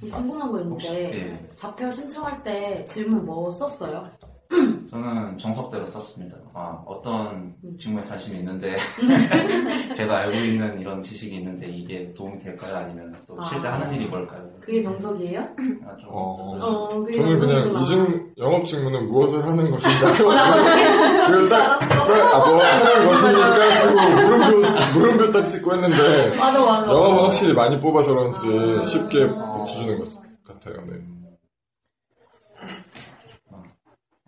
좀 0.00 0.10
궁금한 0.10 0.50
거 0.52 0.58
혹시- 0.58 0.86
있는데, 0.88 1.18
예. 1.30 1.50
자표 1.56 1.90
신청할 1.90 2.42
때 2.42 2.84
질문 2.86 3.24
뭐 3.26 3.50
썼어요? 3.50 4.08
저는 4.90 5.36
정석대로 5.36 5.84
썼습니다. 5.84 6.34
아, 6.54 6.82
어떤 6.86 7.54
음. 7.62 7.76
직무에 7.76 8.02
관심이 8.04 8.38
있는데 8.38 8.76
제가 9.94 10.20
알고 10.20 10.32
있는 10.38 10.80
이런 10.80 11.02
지식이 11.02 11.36
있는데 11.36 11.68
이게 11.68 12.12
도움이 12.14 12.38
될까요? 12.38 12.76
아니면 12.76 13.14
또 13.26 13.36
실제 13.42 13.68
아. 13.68 13.74
하는 13.74 13.94
일이 13.94 14.06
뭘까요? 14.06 14.40
그게 14.60 14.80
정석이에요? 14.82 15.40
아, 15.40 15.96
좀 15.98 16.08
어, 16.10 16.58
어, 16.60 16.88
그게 17.04 17.20
저는 17.20 17.38
그냥 17.38 17.62
정석이구나. 17.72 17.80
이직 17.82 18.32
영업 18.38 18.64
직무는 18.64 19.06
무엇을 19.08 19.44
하는 19.46 19.70
것인가요? 19.70 20.26
어, 20.28 20.34
나도 20.34 20.62
그게 20.64 21.26
그리고 21.26 21.48
딱 21.50 21.82
아, 21.82 22.38
뭐 22.50 22.64
하는 22.64 23.06
것이니까 23.06 23.70
쓰고 23.72 23.94
물음표 23.94 24.98
물음표 24.98 25.32
딱 25.32 25.44
찍고 25.44 25.74
했는데 25.74 26.36
맞아, 26.36 26.64
맞아. 26.64 26.86
영업은 26.90 27.24
확실히 27.24 27.52
많이 27.52 27.78
뽑아서 27.78 28.14
그런지 28.14 28.86
쉽게 28.86 29.26
맞춰주는 29.58 29.98
것 29.98 30.08
같아요. 30.44 30.84
네. 30.86 31.04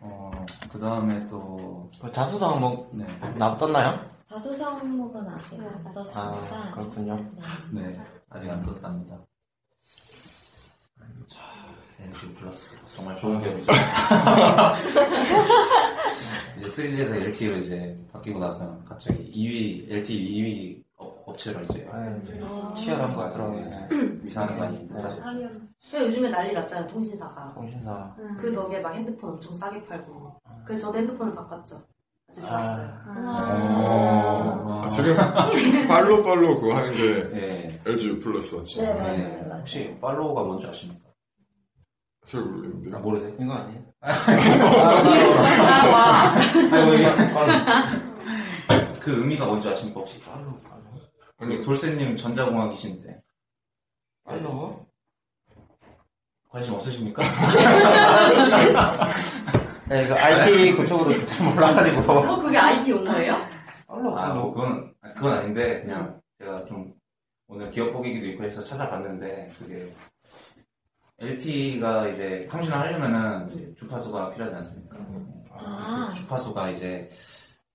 어, 0.02 0.30
그 0.70 0.78
다음에 0.78 1.26
또 1.26 1.70
그 2.00 2.10
자수당 2.10 2.58
뭐 2.60 2.88
네. 2.92 3.04
나왔나요? 3.36 4.00
자소서 4.26 4.70
항목은 4.76 5.28
아직 5.28 5.54
안 5.60 5.86
아, 5.86 5.92
떴습니다. 5.92 6.70
그렇군요. 6.74 7.30
네, 7.72 8.00
아직 8.30 8.48
안 8.48 8.62
떴답니다. 8.64 9.18
자, 11.26 11.38
LG 11.98 12.32
플러스 12.34 12.74
정말 12.94 13.16
좋은 13.18 13.38
기업이죠. 13.42 13.72
이제 16.58 16.66
3G에서 16.66 17.16
LTE로 17.16 17.56
이제 17.58 17.98
바뀌고 18.12 18.38
나서 18.38 18.78
갑자기 18.84 19.30
2위, 19.32 19.90
LTE 19.92 20.42
2위 20.42 20.82
업, 21.30 21.34
업체로 21.34 21.60
이제 21.62 21.88
치열한 22.76 23.14
거 23.14 23.22
같더라고요. 23.22 23.64
위상이 24.22 24.58
많이 24.58 24.78
네. 24.88 25.02
근데 25.90 26.06
요즘에 26.06 26.28
난리 26.28 26.52
났잖아요, 26.52 26.86
통신사가. 26.88 27.54
통신사. 27.54 28.14
그 28.38 28.52
덕에 28.52 28.80
막 28.80 28.94
핸드폰 28.94 29.30
엄청 29.32 29.54
싸게 29.54 29.82
팔고. 29.86 30.34
그래서 30.64 30.86
저도 30.86 30.98
핸드폰을 30.98 31.34
바꿨죠. 31.34 31.76
아주 32.30 32.40
좋았어요. 32.42 32.90
아, 34.82 34.88
지금 34.88 35.16
팔로 35.88 36.22
팔로 36.22 36.60
그거 36.60 36.76
하는 36.76 36.92
게 36.92 37.28
네. 37.30 37.80
LG 37.86 38.08
U 38.08 38.20
플러스 38.20 38.54
맞죠? 38.54 38.82
네, 38.82 38.94
맞아요. 38.94 39.16
네. 39.16 39.46
혹시 39.58 39.96
팔로우가 40.00 40.42
뭔지 40.42 40.66
아십니까? 40.66 41.08
잘 42.24 42.42
모르겠는데요. 42.42 42.96
아, 42.96 42.98
모르세요? 43.00 43.32
이거 43.40 43.52
아니에요? 43.52 43.80
그 49.00 49.20
의미가 49.22 49.46
뭔지 49.46 49.68
아십니까 49.68 50.00
혹시? 50.00 50.20
팔로우, 50.20 50.58
팔로우. 51.40 51.48
아니, 51.54 51.62
돌쇠님 51.62 52.16
전자공학이신데 52.16 53.22
팔로워? 54.24 54.86
관심 56.50 56.74
없으십니까? 56.74 57.22
네, 59.88 60.04
이거 60.04 60.14
IT 60.16 60.76
그쪽으로 60.76 61.26
잘 61.26 61.46
몰라가지고. 61.48 62.12
어, 62.12 62.40
그게 62.40 62.58
IT 62.58 62.90
용어예요? 62.90 63.34
아, 63.86 64.34
뭐 64.34 64.52
그건 64.52 64.92
그건 65.16 65.32
아닌데 65.38 65.80
그냥 65.82 66.20
제가 66.38 66.64
좀 66.66 66.92
오늘 67.48 67.70
기업 67.70 67.92
보기기도 67.92 68.26
있고 68.26 68.44
해서 68.44 68.62
찾아봤는데 68.62 69.50
그게 69.58 69.92
LTE가 71.18 72.08
이제 72.08 72.46
통신을 72.50 72.78
하려면은 72.78 73.48
이제 73.48 73.74
주파수가 73.74 74.30
필요하지 74.30 74.56
않습니까? 74.56 74.96
아. 75.52 76.12
주파수가 76.16 76.70
이제 76.70 77.08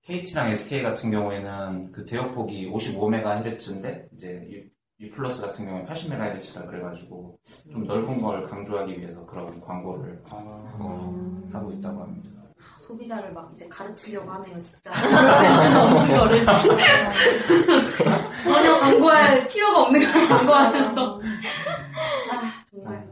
KT랑 0.06 0.52
SK 0.52 0.84
같은 0.84 1.10
경우에는 1.10 1.92
그 1.92 2.06
대역폭이 2.06 2.70
55MHz인데 2.70 4.08
이제 4.14 4.48
U, 5.00 5.10
플러스 5.10 5.42
같은 5.42 5.66
경우에 5.66 5.84
80MHz라 5.86 6.68
그래가지고 6.68 7.40
좀 7.72 7.86
넓은 7.86 8.22
걸 8.22 8.44
강조하기 8.44 9.00
위해서 9.00 9.26
그런 9.26 9.60
광고를 9.60 10.22
하고 11.52 11.72
있다고 11.72 12.02
합니다. 12.04 12.30
소비자를 12.78 13.34
막 13.34 13.50
이제 13.52 13.68
가르치려고 13.68 14.30
하네요, 14.32 14.62
진짜. 14.62 14.92
없는 15.84 16.18
거를. 16.18 16.46
전혀 18.44 18.80
광고할 18.80 19.48
필요가 19.48 19.82
없는 19.84 20.00
걸 20.00 20.28
광고하면서. 20.28 21.22
아, 22.32 22.64
정말. 22.72 23.08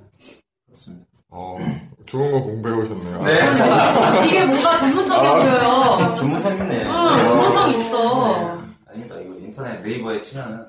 그렇습니다. 0.66 1.06
어, 1.30 1.56
좋은 2.06 2.32
거 2.32 2.42
공부해 2.42 2.76
오셨네요. 2.76 3.24
네. 3.24 3.40
이게 4.28 4.46
뭔가 4.46 4.78
전문적이어 4.78 5.36
보여요. 5.36 6.14
전문성이네. 6.16 6.86
응, 6.86 7.24
전문성 7.26 7.70
있어. 7.72 8.60
아닙니다. 8.88 9.16
이거 9.20 9.34
인터넷 9.40 9.82
네이버에 9.82 10.20
치면은 10.20 10.66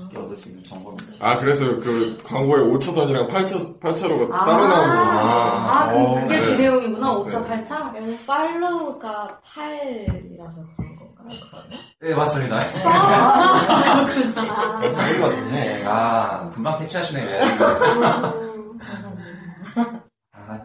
쉽게 0.00 0.18
얻을 0.18 0.36
수 0.36 0.48
있는 0.48 0.62
정보입니다. 0.64 1.14
아, 1.26 1.36
그래서 1.36 1.64
그 1.80 2.18
광고에 2.24 2.60
5차선이랑 2.62 3.28
8차, 3.28 3.78
8차로가 3.80 4.32
아, 4.32 4.44
따로 4.44 4.68
나오는구나. 4.68 5.66
아, 5.68 5.88
그, 5.92 6.20
그게 6.22 6.40
그 6.40 6.46
네. 6.46 6.56
내용이구나. 6.56 7.10
5차, 7.14 7.46
8차? 7.46 7.92
그래서 7.92 8.32
팔로우가 8.32 9.40
8이라서 9.44 10.64
그런 10.76 10.96
건가요, 10.98 11.40
그러면? 11.50 11.78
네, 12.00 12.14
맞습니다. 12.14 12.56
아, 12.84 14.06
당연하네. 14.94 15.84
아, 15.86 16.50
금방 16.50 16.78
캐치하시네요. 16.78 17.28
예. 17.28 17.40
아. 20.32 20.62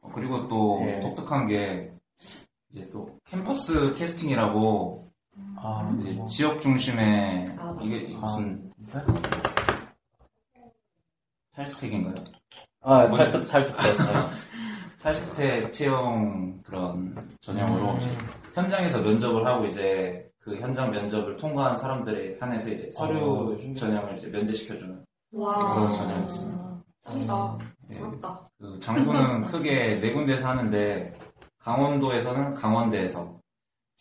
어, 0.00 0.10
그리고 0.14 0.46
독특한 1.28 1.46
게 1.46 1.92
이제 2.70 2.88
또 2.90 3.18
캠퍼스 3.24 3.94
캐스팅이라고 3.94 5.10
이제 6.00 6.26
지역 6.28 6.60
중심의 6.60 7.44
아. 7.58 7.76
이게 7.82 8.08
무슨 8.16 8.72
탈스펙인가요? 11.52 12.14
아, 12.80 13.06
뭐 13.06 13.18
탈수, 13.18 13.46
탈수, 13.46 13.72
탈스펙 15.02 15.70
채용 15.70 16.60
그런 16.62 17.14
전형으로 17.40 17.98
이제 17.98 18.18
현장에서 18.54 19.02
면접을 19.02 19.44
하고 19.46 19.66
이제 19.66 20.28
그 20.38 20.56
현장 20.56 20.90
면접을 20.90 21.36
통과한 21.36 21.76
사람들에 21.76 22.38
한해서 22.40 22.70
이제 22.70 22.90
서류 22.90 23.74
전형을 23.74 24.16
이제 24.16 24.28
면제시켜주는 24.28 25.04
와. 25.32 25.74
그런 25.74 25.92
전형이 25.92 26.24
있습니다. 26.24 26.82
짱이다. 27.04 27.58
예. 27.60 27.77
부럽다. 27.94 28.44
그 28.58 28.78
장소는 28.80 29.44
크게 29.46 30.00
네 30.00 30.12
군데에서 30.12 30.48
하는데 30.48 31.18
강원도에서는 31.58 32.54
강원대에서 32.54 33.38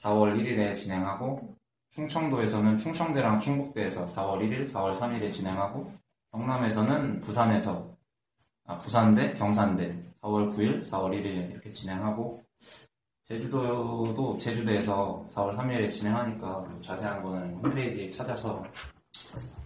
4월 0.02 0.38
1일에 0.38 0.76
진행하고 0.76 1.56
충청도에서는 1.90 2.78
충청대랑 2.78 3.40
충북대에서 3.40 4.06
4월 4.06 4.40
1일, 4.42 4.72
4월 4.72 4.98
3일에 4.98 5.32
진행하고 5.32 5.92
경남에서는 6.32 7.22
부산에서 7.22 7.96
아, 8.66 8.78
부산대, 8.78 9.34
경산대 9.34 10.14
4월 10.22 10.52
9일, 10.52 10.86
4월 10.86 11.12
1일에 11.12 11.52
이렇게 11.52 11.72
진행하고 11.72 12.44
제주도도 13.26 14.38
제주도에서 14.38 15.26
4월 15.30 15.56
3일에 15.58 15.90
진행하니까 15.90 16.48
뭐 16.48 16.82
자세한 16.82 17.24
거는 17.24 17.56
홈페이지 17.56 18.10
찾아서 18.12 18.64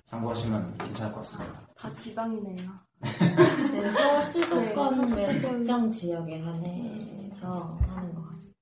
참고하시면 0.06 0.78
괜찮을 0.78 1.12
것 1.12 1.20
같습니다. 1.20 1.62
다 1.76 1.96
지방이네요. 1.96 2.91
네, 3.02 3.92
서울 3.92 4.22
수도권 4.32 5.08
네, 5.10 5.16
외 5.16 5.34
수도권. 5.34 5.58
특정 5.64 5.90
지역에 5.90 6.40
한해서 6.42 7.78
하는 7.88 8.14
것 8.16 8.30
같습니다. 8.30 8.54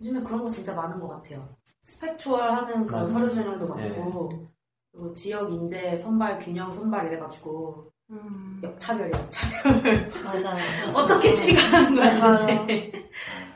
요즘에 0.00 0.20
그런 0.22 0.42
거 0.44 0.50
진짜 0.50 0.74
많은 0.74 0.98
것 1.00 1.08
같아요. 1.08 1.56
스펙추얼 1.82 2.50
하는 2.50 2.86
그런 2.86 3.02
맞아요. 3.02 3.08
서류 3.08 3.34
전형도 3.34 3.80
예. 3.80 3.88
많고, 3.88 4.48
그리고 4.90 5.12
지역 5.14 5.52
인재 5.52 5.96
선발, 5.98 6.38
균형 6.38 6.72
선발 6.72 7.06
이래가지고, 7.08 7.90
음. 8.10 8.60
역차별, 8.62 9.10
역차별. 9.12 10.10
맞아요. 10.24 10.56
어떻게 10.94 11.32
지가하는 11.32 11.94
거야, 11.96 12.18
맞아요. 12.18 12.64
이제. 12.64 12.92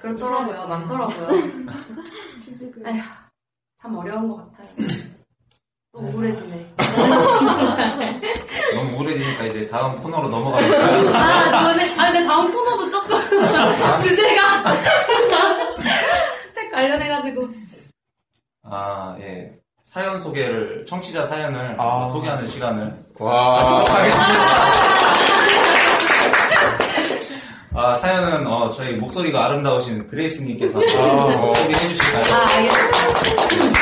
그렇더라고요. 0.00 0.68
많더라고요. 0.68 1.28
에휴, 2.86 3.02
참 3.76 3.96
어려운 3.96 4.28
것 4.28 4.36
같아요. 4.52 4.68
또 5.92 5.98
우울해지네. 6.00 6.74
너무 8.74 8.96
우울해지니까 8.96 9.44
이제 9.44 9.66
다음 9.66 9.96
코너로 9.98 10.28
넘어가볼까요? 10.28 11.08
아, 11.14 11.50
저는, 11.50 11.84
아, 12.00 12.12
근데 12.12 12.24
다음 12.26 12.52
코너도 12.52 12.90
조금, 12.90 13.18
주제가, 14.02 14.76
스펙 16.42 16.70
관련해가지고. 16.72 17.48
아, 18.64 19.16
예. 19.20 19.52
사연 19.86 20.22
소개를, 20.22 20.84
청취자 20.86 21.24
사연을 21.24 21.76
아. 21.78 22.10
소개하는 22.12 22.46
시간을 22.46 22.94
와. 23.18 23.84
아, 27.74 27.94
사연은, 27.94 28.46
어, 28.46 28.70
저희 28.70 28.94
목소리가 28.96 29.46
아름다우신 29.46 30.06
그레이스님께서 30.08 30.78
어. 30.78 31.54
소개해 31.54 31.72
주실까요? 31.78 32.34
아, 32.34 32.46
알겠습니다. 32.56 33.78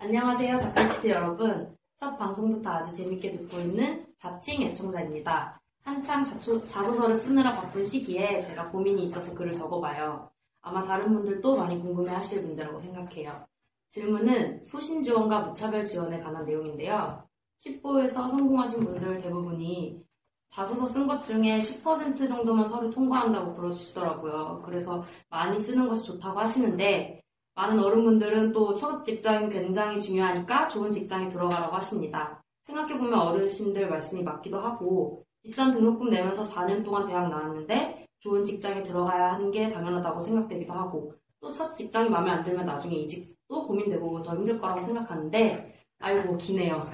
안녕하세요, 0.00 0.58
자켓스트 0.58 1.08
여러분. 1.08 1.68
첫 2.02 2.18
방송부터 2.18 2.68
아주 2.68 2.92
재밌게 2.92 3.30
듣고 3.30 3.58
있는 3.58 4.04
자칭 4.18 4.60
애청자입니다. 4.62 5.62
한창 5.84 6.24
자초, 6.24 6.66
자소서를 6.66 7.16
쓰느라 7.16 7.54
바쁜 7.54 7.84
시기에 7.84 8.40
제가 8.40 8.72
고민이 8.72 9.04
있어서 9.04 9.32
글을 9.32 9.52
적어봐요. 9.52 10.28
아마 10.62 10.82
다른 10.82 11.14
분들도 11.14 11.56
많이 11.56 11.78
궁금해 11.78 12.12
하실 12.12 12.42
문제라고 12.42 12.80
생각해요. 12.80 13.46
질문은 13.90 14.64
소신 14.64 15.00
지원과 15.04 15.42
무차별 15.42 15.84
지원에 15.84 16.18
관한 16.18 16.44
내용인데요. 16.44 17.22
10보에서 17.60 18.28
성공하신 18.28 18.84
분들 18.84 19.18
대부분이 19.18 20.04
자소서 20.48 20.88
쓴 20.88 21.06
것 21.06 21.22
중에 21.22 21.60
10% 21.60 22.26
정도만 22.26 22.66
서류 22.66 22.90
통과한다고 22.90 23.54
그러시더라고요. 23.54 24.62
그래서 24.66 25.04
많이 25.30 25.60
쓰는 25.60 25.86
것이 25.86 26.04
좋다고 26.06 26.40
하시는데 26.40 27.21
많은 27.54 27.78
어른분들은 27.82 28.52
또 28.52 28.74
첫 28.74 29.04
직장이 29.04 29.48
굉장히 29.50 30.00
중요하니까 30.00 30.66
좋은 30.68 30.90
직장에 30.90 31.28
들어가라고 31.28 31.76
하십니다. 31.76 32.42
생각해보면 32.62 33.18
어르신들 33.18 33.88
말씀이 33.88 34.22
맞기도 34.22 34.58
하고 34.58 35.24
비싼 35.42 35.70
등록금 35.72 36.08
내면서 36.10 36.44
4년 36.44 36.84
동안 36.84 37.06
대학 37.06 37.28
나왔는데 37.28 38.06
좋은 38.20 38.44
직장에 38.44 38.82
들어가야 38.82 39.32
하는 39.34 39.50
게 39.50 39.68
당연하다고 39.70 40.20
생각되기도 40.20 40.72
하고 40.72 41.14
또 41.40 41.50
첫 41.52 41.74
직장이 41.74 42.08
마음에 42.08 42.30
안 42.30 42.44
들면 42.44 42.64
나중에 42.64 42.94
이직도 42.96 43.64
고민되고 43.66 44.22
더 44.22 44.34
힘들 44.36 44.60
거라고 44.60 44.80
생각하는데 44.80 45.74
아이고 45.98 46.36
기네요. 46.38 46.88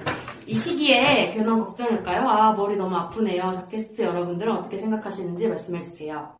이 0.47 0.55
시기에 0.55 1.31
괜한 1.33 1.59
걱정일까요? 1.59 2.27
아 2.27 2.53
머리 2.53 2.75
너무 2.75 2.95
아프네요. 2.95 3.51
자켓스트 3.51 4.01
여러분들은 4.01 4.51
어떻게 4.57 4.77
생각하시는지 4.77 5.47
말씀해주세요. 5.47 6.35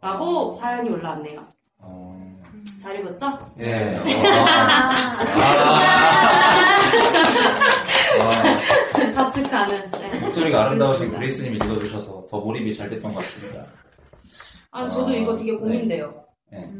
라고 0.00 0.54
사연이 0.54 0.88
올라왔네요. 0.90 1.48
어, 2.62 2.80
잘 2.80 3.00
읽었죠? 3.00 3.38
네. 3.56 3.98
어, 8.18 8.22
자축하는. 9.12 9.90
네. 9.90 10.20
목소리가 10.20 10.66
아름다우신 10.66 11.10
그레이스님이 11.12 11.56
읽어주셔서 11.56 12.26
더 12.28 12.40
몰입이 12.40 12.74
잘 12.74 12.88
됐던 12.88 13.12
것 13.12 13.20
같습니다. 13.20 13.64
아, 14.70 14.88
저도 14.88 15.08
아, 15.08 15.12
이거 15.12 15.36
되게 15.36 15.56
고민돼요. 15.56 16.14
네. 16.50 16.70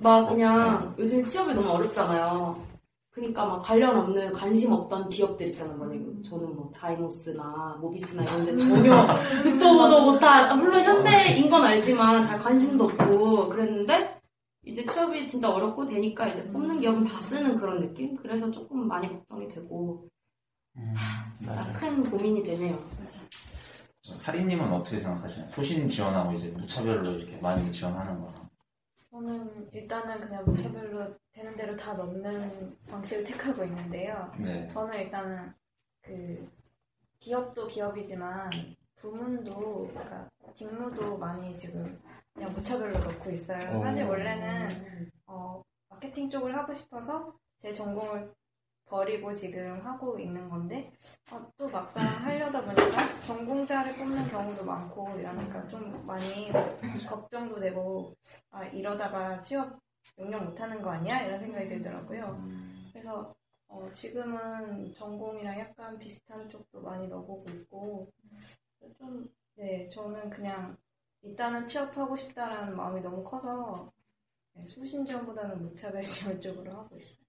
막 0.00 0.28
그냥 0.28 0.94
요즘 0.98 1.24
취업이 1.24 1.54
너무 1.54 1.68
어렵잖아요. 1.70 2.68
그러니까 3.10 3.44
막 3.44 3.60
관련 3.62 3.96
없는 3.96 4.32
관심 4.32 4.72
없던 4.72 5.08
기업들 5.08 5.48
있잖아요. 5.48 5.76
만약에 5.76 5.98
저는 6.28 6.54
뭐 6.54 6.70
다이노스나 6.72 7.78
모비스나 7.80 8.22
이런 8.22 8.46
데 8.46 8.56
전혀 8.56 9.06
듣도 9.42 9.76
보도 9.76 10.12
못한 10.12 10.44
아, 10.48 10.54
물론 10.54 10.80
현대인 10.84 11.50
건 11.50 11.64
알지만 11.64 12.22
잘 12.22 12.38
관심도 12.38 12.84
없고 12.84 13.48
그랬는데 13.48 14.17
이제 14.68 14.84
취업이 14.84 15.26
진짜 15.26 15.50
어렵고 15.50 15.86
되니까 15.86 16.28
이제 16.28 16.46
뽑는 16.50 16.80
기업은 16.80 17.02
다 17.04 17.18
쓰는 17.18 17.56
그런 17.56 17.80
느낌? 17.80 18.14
그래서 18.16 18.50
조금 18.50 18.86
많이 18.86 19.08
걱정이 19.08 19.48
되고 19.48 20.06
하, 20.94 21.34
진짜 21.34 21.72
큰 21.72 22.08
고민이 22.10 22.42
되네요. 22.42 22.78
하리님은 24.22 24.70
어떻게 24.70 24.98
생각하시나요? 24.98 25.48
소신 25.48 25.88
지원하고 25.88 26.32
이제 26.32 26.48
무차별로 26.50 27.12
이렇게 27.12 27.38
많이 27.38 27.72
지원하는 27.72 28.20
거. 28.20 28.32
저는 29.10 29.70
일단은 29.72 30.20
그냥 30.20 30.44
무차별로 30.44 31.14
되는 31.32 31.56
대로 31.56 31.74
다 31.74 31.94
넣는 31.94 32.76
방식을 32.90 33.24
택하고 33.24 33.64
있는데요. 33.64 34.30
네. 34.38 34.68
저는 34.68 34.98
일단은 34.98 35.50
그 36.02 36.46
기업도 37.20 37.66
기업이지만 37.66 38.50
부문도 38.96 39.88
그러니까 39.88 40.28
직무도 40.54 41.16
많이 41.16 41.56
지금 41.56 41.98
그냥 42.38 42.52
무차별로 42.52 42.98
넣고 43.00 43.30
있어요. 43.30 43.78
어. 43.78 43.82
사실 43.82 44.04
원래는 44.04 45.10
어, 45.26 45.60
마케팅 45.88 46.30
쪽을 46.30 46.56
하고 46.56 46.72
싶어서 46.72 47.34
제 47.58 47.74
전공을 47.74 48.32
버리고 48.86 49.34
지금 49.34 49.84
하고 49.84 50.18
있는 50.18 50.48
건데 50.48 50.92
아, 51.30 51.44
또 51.58 51.68
막상 51.68 52.06
하려다 52.06 52.62
보니까 52.62 53.20
전공자를 53.22 53.96
뽑는 53.96 54.28
경우도 54.28 54.64
많고 54.64 55.18
이러니까 55.18 55.66
좀 55.66 56.06
많이 56.06 56.50
걱정도 57.08 57.56
되고 57.56 58.14
아 58.50 58.64
이러다가 58.66 59.40
취업 59.40 59.78
용역 60.18 60.44
못하는 60.44 60.80
거 60.80 60.90
아니야 60.90 61.20
이런 61.22 61.40
생각이 61.40 61.68
들더라고요. 61.68 62.40
그래서 62.92 63.34
어, 63.66 63.90
지금은 63.92 64.94
전공이랑 64.94 65.58
약간 65.58 65.98
비슷한 65.98 66.48
쪽도 66.48 66.80
많이 66.80 67.08
넣어보고 67.08 67.50
있고 67.50 68.12
좀 68.96 69.28
네 69.58 69.90
저는 69.90 70.30
그냥 70.30 70.76
일단은 71.22 71.66
취업하고 71.66 72.16
싶다라는 72.16 72.76
마음이 72.76 73.00
너무 73.00 73.22
커서 73.22 73.92
네, 74.54 74.66
수신 74.66 75.04
지원보다는 75.04 75.62
무차별 75.62 76.02
지원 76.04 76.40
쪽으로 76.40 76.72
하고 76.72 76.96
있어요. 76.96 77.26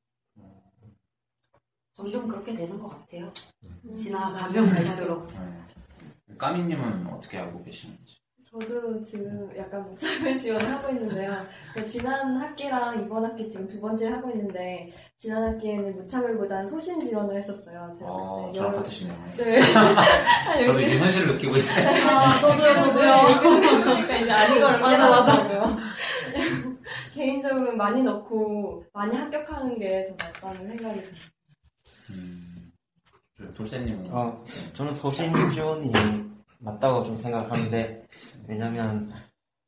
점점 1.93 2.27
그렇게 2.27 2.55
되는 2.55 2.79
것 2.79 2.89
같아요. 2.89 3.31
음. 3.83 3.95
지나가면 3.95 4.69
갈수록. 4.69 5.27
까미님은 6.37 7.07
어떻게 7.07 7.37
알고 7.37 7.63
계시는지. 7.63 8.18
저도 8.49 9.03
지금 9.03 9.51
약간 9.55 9.87
무차별 9.87 10.35
지원을 10.35 10.65
하고 10.71 10.89
있는데요. 10.89 11.45
그 11.73 11.85
지난 11.85 12.35
학기랑 12.37 13.03
이번 13.05 13.23
학기 13.23 13.47
지금 13.47 13.67
두 13.67 13.79
번째 13.79 14.07
하고 14.09 14.31
있는데 14.31 14.91
지난 15.17 15.53
학기에는 15.53 15.95
무차별보다는 15.97 16.65
소신 16.65 16.99
지원을 16.99 17.37
했었어요. 17.37 17.93
제가 17.99 18.09
어, 18.11 18.45
그때 18.47 18.57
저랑 18.57 18.69
여러- 18.71 18.77
같으시네요. 18.77 19.23
네. 19.37 19.61
저도 20.65 20.79
이제 20.79 20.97
현실을 20.97 21.27
느끼고 21.33 21.57
있어요. 21.57 21.87
아, 22.09 22.39
저도요, 22.39 22.73
저도요. 22.73 23.81
그러니까 23.83 24.17
이제 24.17 24.31
아닌 24.31 24.61
걸 24.61 24.79
맞아, 24.79 25.09
맞아. 25.09 25.31
깨달았더라고요. 25.43 25.77
개인적으로 27.13 27.75
많이 27.75 28.01
넣고 28.01 28.83
많이 28.93 29.15
합격하는 29.15 29.77
게 29.79 30.15
더 30.17 30.25
낫다는 30.25 30.67
생각이 30.69 31.01
들어요. 31.03 31.21
저 33.37 33.53
돌쇠님은 33.53 34.07
어, 34.11 34.43
저는 34.73 34.95
소신 34.95 35.31
지원이 35.51 35.91
맞다고 36.59 37.03
좀 37.03 37.17
생각하는데 37.17 38.05
왜냐면 38.47 39.11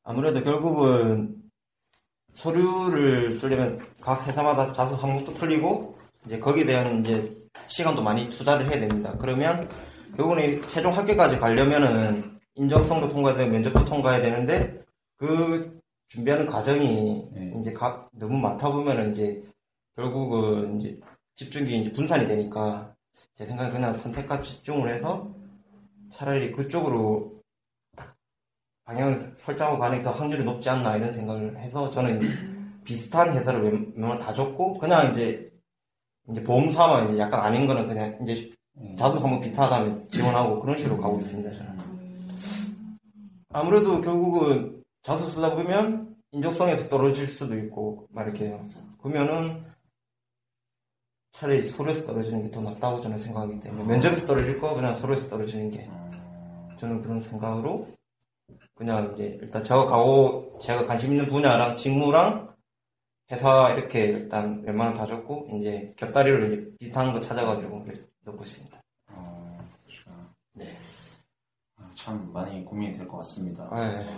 아무래도 0.03 0.41
결국은 0.43 1.41
서류를 2.33 3.31
쓰려면 3.31 3.81
각 3.99 4.27
회사마다 4.27 4.71
자소 4.71 4.95
항목도 4.95 5.33
틀리고 5.33 5.97
이제 6.25 6.39
거기에 6.39 6.65
대한 6.65 6.99
이제 6.99 7.31
시간도 7.67 8.01
많이 8.01 8.29
투자를 8.29 8.65
해야 8.65 8.79
됩니다. 8.79 9.15
그러면 9.19 9.69
결국은 10.15 10.39
이 10.43 10.61
최종 10.61 10.95
합격까지 10.95 11.39
가려면은 11.39 12.39
인정성도 12.55 13.09
통과해야 13.09 13.37
되고 13.37 13.51
면접도 13.51 13.85
통과해야 13.85 14.21
되는데 14.21 14.83
그 15.17 15.79
준비하는 16.09 16.45
과정이 16.45 17.25
이제 17.59 17.71
각 17.73 18.09
너무 18.13 18.37
많다 18.39 18.69
보면은 18.71 19.11
이제 19.11 19.41
결국은 19.95 20.79
이제 20.79 20.99
집중기 21.35 21.79
이제 21.79 21.91
분산이 21.91 22.27
되니까 22.27 22.93
제 23.35 23.45
생각에 23.45 23.71
그냥 23.71 23.93
선택과 23.93 24.41
집중을 24.41 24.89
해서 24.89 25.33
차라리 26.11 26.51
그쪽으로 26.51 27.39
딱 27.95 28.15
방향을 28.85 29.31
설정하고 29.35 29.79
가는 29.79 29.97
게 29.97 30.03
더 30.03 30.11
확률이 30.11 30.43
높지 30.43 30.69
않나 30.69 30.97
이런 30.97 31.11
생각을 31.13 31.57
해서 31.59 31.89
저는 31.89 32.19
비슷한 32.83 33.35
회사를 33.37 33.61
웬- 33.63 33.91
웬만하면 33.95 34.19
다 34.19 34.33
줬고 34.33 34.77
그냥 34.77 35.11
이제 35.11 35.51
이제 36.29 36.43
보험 36.43 36.69
사만 36.69 37.09
이제 37.09 37.17
약간 37.19 37.39
아닌 37.41 37.65
거는 37.67 37.87
그냥 37.87 38.17
이제 38.23 38.51
자소 38.97 39.19
한번 39.19 39.39
비슷하다면 39.41 40.07
지원하고 40.09 40.59
그런 40.59 40.77
식으로 40.77 40.97
가고 40.97 41.17
있습니다 41.19 41.51
저는. 41.51 41.77
아무래도 43.53 43.99
결국은 44.01 44.81
자소 45.03 45.29
쓰다 45.29 45.55
보면 45.55 46.15
인적성에서 46.31 46.87
떨어질 46.87 47.27
수도 47.27 47.57
있고 47.57 48.07
막 48.11 48.27
이렇게 48.27 48.57
그러면은 49.01 49.65
차라리 51.33 51.63
서류에서 51.63 52.05
떨어지는 52.05 52.43
게 52.43 52.51
더 52.51 52.61
낫다고 52.61 53.01
저는 53.01 53.17
생각하기 53.17 53.59
때문에 53.59 53.83
면접에서 53.83 54.25
떨어질 54.27 54.59
거 54.59 54.73
그냥 54.75 54.95
서류에서 54.97 55.27
떨어지는 55.27 55.71
게 55.71 55.89
저는 56.81 56.99
그런 57.03 57.19
생각으로 57.19 57.87
그냥 58.73 59.11
이제 59.13 59.37
일단 59.39 59.61
제가 59.61 59.85
가고 59.85 60.57
제가 60.59 60.87
관심 60.87 61.11
있는 61.11 61.27
분야랑 61.27 61.75
직무랑 61.75 62.55
회사 63.31 63.71
이렇게 63.75 64.05
일단 64.05 64.63
웬만하면 64.65 64.97
다 64.97 65.05
줬고 65.05 65.49
이제 65.55 65.93
곁다리로 65.95 66.47
이제 66.47 66.71
비슷한 66.79 67.13
거 67.13 67.19
찾아가지고 67.19 67.83
이렇게 67.85 68.03
넣고 68.23 68.43
있습니다. 68.43 68.81
네. 70.53 70.75
아, 71.77 71.87
참 71.93 72.33
많이 72.33 72.65
고민이 72.65 72.97
될 72.97 73.07
것 73.07 73.17
같습니다. 73.17 73.69
네. 73.75 74.17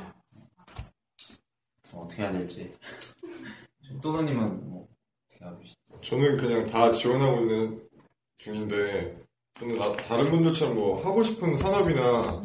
좀 1.91 1.99
어떻게 1.99 2.23
해야 2.23 2.31
될지. 2.31 2.73
또노님은 4.01 4.69
뭐 4.69 4.87
어떻게 5.27 5.43
하고 5.43 5.59
계시죠? 5.59 5.79
저는 5.99 6.37
그냥 6.37 6.65
다 6.67 6.89
지원하고 6.91 7.41
있는 7.41 7.89
중인데 8.37 9.21
저는 9.59 9.77
나- 9.77 9.95
다른 9.97 10.29
분들처럼 10.31 10.75
뭐 10.75 11.03
하고 11.03 11.21
싶은 11.21 11.57
산업이나 11.57 12.41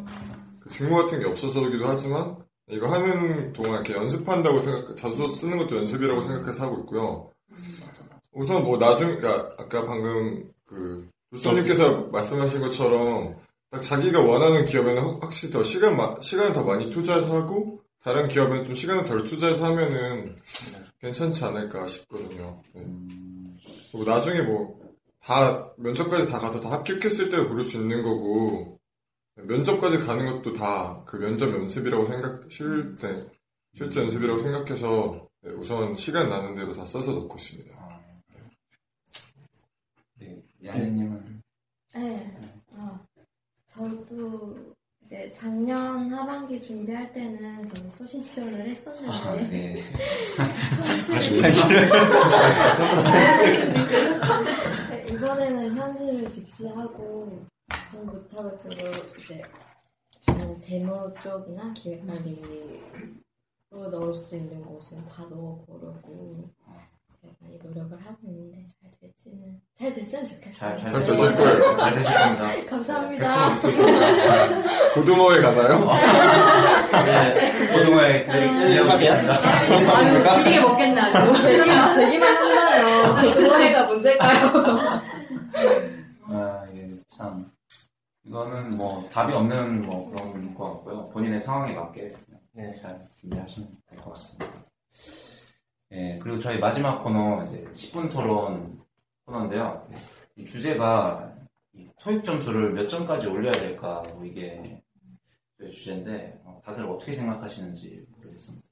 그 0.59 0.69
직무 0.69 0.95
같은 0.95 1.19
게 1.19 1.25
없어서기도 1.25 1.85
하지만 1.87 2.35
이거 2.69 2.87
하는 2.87 3.51
동안 3.53 3.73
이렇게 3.73 3.93
연습한다고 3.95 4.59
생각 4.59 4.95
자소 4.95 5.27
쓰는 5.27 5.57
것도 5.57 5.77
연습이라고 5.77 6.21
생각해서 6.21 6.65
하고 6.65 6.79
있고요. 6.81 7.31
우선 8.31 8.63
뭐 8.63 8.77
나중 8.77 9.19
그러니까 9.19 9.53
아까 9.57 9.85
방금 9.87 10.51
그 10.65 11.09
루소님께서 11.31 12.01
말씀하신 12.11 12.61
것처럼 12.61 13.35
딱 13.71 13.81
자기가 13.81 14.21
원하는 14.21 14.65
기업에는 14.65 15.01
확- 15.03 15.23
확실히 15.23 15.51
더 15.51 15.63
시간 15.63 15.97
마- 15.97 16.15
시간을 16.21 16.53
더 16.53 16.63
많이 16.63 16.89
투자해서 16.91 17.35
하고 17.35 17.81
다른 18.03 18.27
기업에는 18.27 18.65
좀 18.65 18.75
시간을 18.75 19.03
덜 19.05 19.23
투자해서 19.23 19.65
하면은 19.65 20.35
괜찮지 21.01 21.43
않을까 21.43 21.87
싶거든요. 21.87 22.61
네. 22.73 22.83
그리고 23.91 24.05
나중에 24.09 24.41
뭐 24.41 24.79
다 25.21 25.73
면접까지 25.77 26.31
다 26.31 26.39
가서 26.39 26.59
다 26.59 26.71
합격했을 26.71 27.29
때 27.29 27.37
고를 27.43 27.61
수 27.63 27.77
있는 27.77 28.01
거고 28.03 28.79
면접까지 29.35 29.99
가는 29.99 30.25
것도 30.25 30.53
다 30.53 31.03
그 31.05 31.17
면접 31.17 31.49
연습이라고 31.51 32.05
생각 32.05 32.51
실때 32.51 33.25
실제 33.73 34.01
연습이라고 34.01 34.39
생각해서 34.39 35.27
네, 35.41 35.51
우선 35.51 35.95
시간 35.95 36.29
나는 36.29 36.53
대로 36.55 36.73
다 36.73 36.85
써서 36.85 37.13
넣고 37.13 37.35
있습니다. 37.35 38.01
네, 40.15 40.41
야니님은 40.63 41.41
네. 41.93 42.37
아, 42.75 42.99
저도 43.67 44.75
이제 45.09 45.31
작년 45.35 46.13
하반기 46.13 46.61
준비할 46.61 47.11
때는 47.11 47.65
좀 47.73 47.89
소신 47.89 48.21
지원을 48.21 48.59
했었는데. 48.59 49.09
아, 49.09 49.35
네. 49.37 49.75
현실을- 50.77 51.41
네, 54.91 55.05
이번에는 55.09 55.75
현실을 55.75 56.29
직시하고 56.29 57.39
좀 57.89 58.05
무차별 58.05 58.55
쪽으로 58.59 58.91
이제 59.17 59.41
저는 60.21 60.59
재무 60.59 61.11
쪽이나 61.23 61.73
기획관리로 61.73 63.89
넣을 63.89 64.13
수 64.13 64.35
있는 64.35 64.61
곳은 64.63 65.03
다 65.07 65.23
넣어보려고 65.23 66.43
네, 67.21 67.29
많이 67.41 67.57
노력을 67.57 67.99
하고 68.05 68.17
있는데 68.27 68.63
잘 68.79 68.89
될지는 69.01 69.59
잘 69.73 69.91
됐으면 69.93 70.23
좋겠어요. 70.23 70.53
잘, 70.53 70.77
잘, 70.77 70.89
잘 70.91 71.03
되실. 71.03 71.35
거예요. 71.35 71.75
잘 71.77 71.93
되실 71.95 72.13
겁니다. 72.13 72.53
감사합니다. 72.69 73.59
고등어에 74.93 75.41
가나요? 75.41 75.79
고등어에 77.73 78.23
기대하겠습니다. 78.23 79.33
아유, 79.97 80.23
질리게 80.43 80.61
먹겠네, 80.61 81.01
아주. 81.01 81.41
되기만, 81.41 81.95
되기만 81.99 82.35
한다면 82.35 83.33
그거 83.33 83.57
해가 83.57 83.83
문제일까요? 83.85 84.49
아, 86.27 86.65
이게 86.73 86.87
참 87.15 87.45
이거는 88.25 88.77
뭐 88.77 89.07
답이 89.11 89.33
없는 89.33 89.83
뭐 89.83 90.09
그런 90.11 90.53
것 90.55 90.73
같고요. 90.75 91.09
본인의 91.09 91.41
상황에 91.41 91.73
맞게 91.73 92.13
그냥 92.53 92.73
잘 92.81 92.99
준비하시면 93.19 93.67
될 93.89 93.99
것 93.99 94.09
같습니다. 94.13 94.47
예, 95.91 96.19
그리고 96.21 96.39
저희 96.39 96.59
마지막 96.59 96.97
코너 97.03 97.41
이제 97.43 97.65
10분 97.75 98.11
토론 98.11 98.79
코너인데요. 99.25 99.87
이 100.35 100.45
주제가 100.45 101.31
이 101.35 101.38
토익 102.01 102.23
점수를 102.23 102.71
몇 102.73 102.87
점까지 102.87 103.27
올려야 103.27 103.51
될까 103.53 104.01
뭐 104.13 104.25
이게 104.25 104.81
주제인데 105.59 106.39
어, 106.45 106.61
다들 106.63 106.85
어떻게 106.85 107.13
생각하시는지 107.13 108.05
모르겠습니다. 108.15 108.65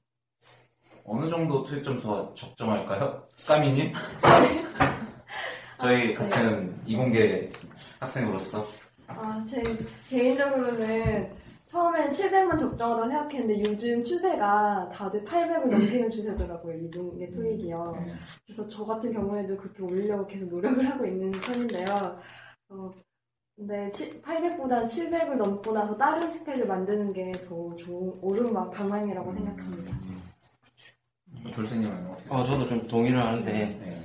어느 1.04 1.28
정도 1.28 1.62
토익 1.62 1.84
점수가 1.84 2.32
적정할까요? 2.34 3.26
까미님? 3.46 3.92
저희 5.78 6.14
같은 6.14 6.80
이공계 6.86 7.50
학생으로서 8.00 8.66
아, 9.06 9.44
제 9.48 9.62
개인적으로는 10.08 11.32
처음엔 11.68 12.10
700만 12.10 12.58
적정하다고 12.58 13.08
생각했는데 13.10 13.70
요즘 13.70 14.02
추세가 14.02 14.88
다들 14.90 15.22
800을 15.24 15.68
넘기는 15.68 16.08
추세더라고요. 16.08 16.78
이동계 16.78 17.30
토익이요. 17.30 18.06
그래서 18.46 18.68
저 18.68 18.84
같은 18.86 19.12
경우에도 19.12 19.56
그렇게 19.56 19.82
올리려고 19.82 20.26
계속 20.26 20.48
노력을 20.48 20.84
하고 20.88 21.04
있는 21.04 21.30
편인데요. 21.30 22.18
어, 22.70 22.90
근데 23.58 23.90
800보단 23.90 24.86
700을 24.86 25.34
넘고 25.34 25.72
나서 25.72 25.96
다른 25.96 26.30
스펙을 26.30 26.66
만드는 26.66 27.12
게 27.12 27.32
더 27.32 27.74
좋은 27.76 28.12
옳은 28.22 28.52
막 28.52 28.70
방향이라고 28.70 29.34
생각합니다. 29.34 29.96
교수님은 31.54 32.06
어떻게? 32.12 32.30
어, 32.34 32.44
저도 32.44 32.68
좀 32.68 32.86
동의를 32.86 33.18
하는데, 33.18 33.52
네. 33.52 34.02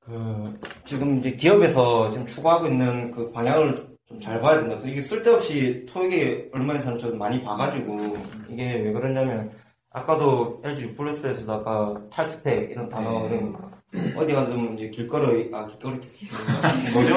그, 0.00 0.58
지금 0.84 1.18
이제 1.18 1.32
기업에서 1.32 2.10
지금 2.10 2.24
추구하고 2.26 2.66
있는 2.66 3.10
그 3.10 3.30
방향을 3.30 3.92
좀 4.06 4.20
잘 4.20 4.40
봐야 4.42 4.58
된다. 4.58 4.74
그래서 4.76 4.88
이게 4.88 5.00
쓸데없이 5.00 5.86
토익에 5.86 6.50
얼마 6.52 6.74
이상 6.74 6.98
좀 6.98 7.16
많이 7.18 7.42
봐가지고, 7.42 8.14
이게 8.50 8.80
왜 8.82 8.92
그러냐면, 8.92 9.50
아까도 9.90 10.60
LG 10.64 10.94
플러스에서도 10.94 11.50
아까 11.52 12.02
탈스펙 12.10 12.70
이런 12.70 12.88
단어, 12.88 13.28
네. 13.28 13.52
는 13.92 14.12
어디 14.16 14.32
가든 14.32 14.74
이제 14.74 14.88
길거리, 14.88 15.50
아, 15.52 15.66
길거리, 15.66 16.00
뭐죠? 16.94 17.14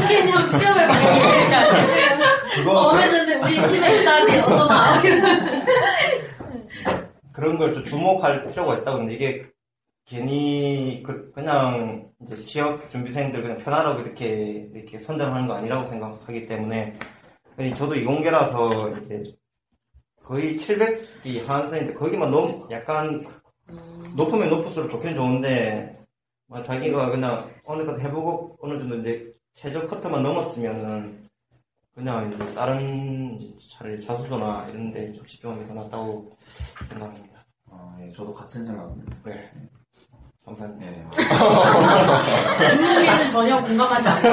신개념 0.00 0.48
시험을 0.50 0.88
봐야 0.88 2.30
그거, 2.54 2.72
어, 2.72 2.96
했는데 2.96 3.34
우리 3.36 3.54
팀에 3.72 4.00
있다지 4.02 4.38
어떠나. 4.40 5.02
그런 7.32 7.56
걸 7.58 7.72
좀 7.72 7.84
주목할 7.84 8.48
필요가 8.48 8.74
있다고 8.76 8.98
근데 8.98 9.14
이게 9.14 9.46
괜히 10.04 11.02
그, 11.06 11.32
냥 11.40 12.08
이제 12.22 12.34
취업 12.36 12.90
준비생들 12.90 13.40
그냥 13.42 13.58
편안하게 13.58 14.02
이렇게 14.02 14.68
이렇게 14.74 14.98
선정하는 14.98 15.46
거 15.46 15.54
아니라고 15.54 15.88
생각하기 15.88 16.46
때문에 16.46 16.98
아니, 17.56 17.74
저도 17.74 17.94
이공계라서 17.94 18.90
이제 19.04 19.22
거의 20.30 20.56
700이 20.56 21.44
하한선인데 21.44 21.94
거기만 21.94 22.30
너무 22.30 22.68
약간 22.70 23.26
높으면 24.14 24.48
높을수록 24.48 24.88
좋긴 24.88 25.16
좋은데 25.16 25.98
뭐 26.46 26.62
자기가 26.62 27.10
그냥 27.10 27.50
어느 27.64 27.84
것 27.84 27.98
해보고 27.98 28.56
어느 28.62 28.78
정도 28.78 28.94
이제 28.98 29.26
최저 29.54 29.84
커트만 29.88 30.22
넘었으면은 30.22 31.28
그냥 31.96 32.32
이제 32.32 32.54
다른 32.54 33.40
이제 33.40 33.52
차라리 33.76 34.00
자소서나 34.00 34.66
이런 34.70 34.92
데 34.92 35.12
좀 35.12 35.26
집중하는 35.26 35.62
게더 35.66 35.74
낫다고 35.74 36.30
생각합니다. 36.88 37.44
아, 37.72 37.96
예, 38.00 38.12
저도 38.12 38.32
같은 38.32 38.64
생각입니다. 38.64 39.16
네. 39.24 39.50
감사합니다. 40.46 40.86
네. 40.86 41.04
인문계는 42.74 43.28
전혀 43.28 43.60
공감하지 43.64 44.08
않고 44.08 44.28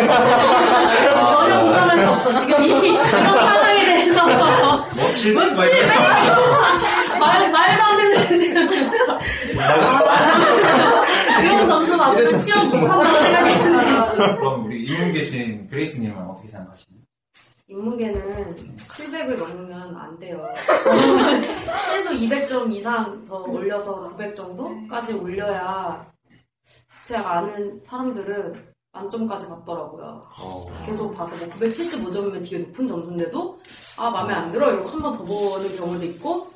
전혀 1.25 1.59
공감할 1.63 1.99
수 2.05 2.11
없어. 2.11 2.33
지금 2.41 2.63
이, 2.63 2.67
이런 2.69 3.11
상황에 3.11 3.85
대해서. 3.85 4.66
뭐, 5.07 5.13
700? 5.13 5.53
뭐 5.53 5.63
700? 5.63 7.19
말, 7.19 7.51
말도 7.51 7.83
안 7.83 7.97
되는 7.97 8.17
지금. 8.37 8.67
그런 11.41 11.67
점수 11.67 11.95
맞고 11.97 12.39
시험 12.39 12.69
못한다고 12.69 13.03
생각이 13.17 13.53
드네요. 13.63 14.35
그럼 14.37 14.65
우리 14.65 14.83
인문계신 14.85 15.67
그레이스님은 15.69 16.17
어떻게 16.27 16.49
생각하시나요? 16.49 16.97
인문계는 17.69 18.55
700을 18.77 19.37
넘으면 19.37 19.95
안 19.97 20.17
돼요. 20.19 20.47
최소 21.91 22.11
200점 22.11 22.71
이상 22.73 23.23
더 23.25 23.37
올려서 23.43 24.09
900 24.09 24.35
정도까지 24.35 25.13
올려야 25.13 26.05
제가 27.03 27.37
아는 27.39 27.81
사람들은 27.83 28.67
만점까지 28.97 29.47
갔더라고요. 29.47 30.27
계속 30.85 31.13
봐서 31.15 31.35
뭐 31.37 31.47
975점이면 31.47 32.43
되게 32.43 32.59
높은 32.59 32.87
점수인데도 32.87 33.59
아 33.99 34.09
마음에 34.09 34.33
안 34.33 34.51
들어. 34.51 34.71
이러고 34.71 34.89
한 34.89 35.01
번 35.01 35.13
더 35.17 35.23
보는 35.23 35.75
경우도 35.77 36.05
있고. 36.05 36.47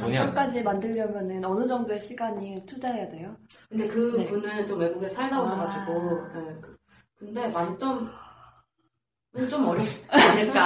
만점까지 0.00 0.62
만들려면은 0.62 1.44
어느 1.44 1.66
정도의 1.66 2.00
시간이 2.00 2.64
투자해야 2.66 3.08
돼요? 3.10 3.34
근데 3.68 3.86
그 3.88 4.14
네. 4.16 4.24
분은 4.24 4.66
좀 4.66 4.78
외국에 4.78 5.08
살다 5.08 5.42
오셔가지고 5.42 5.92
네, 6.34 6.56
그- 6.60 6.76
근데 7.18 7.48
만점 7.48 8.10
은 9.36 9.48
좀 9.48 9.68
어렵지 9.68 10.06
않을까. 10.08 10.62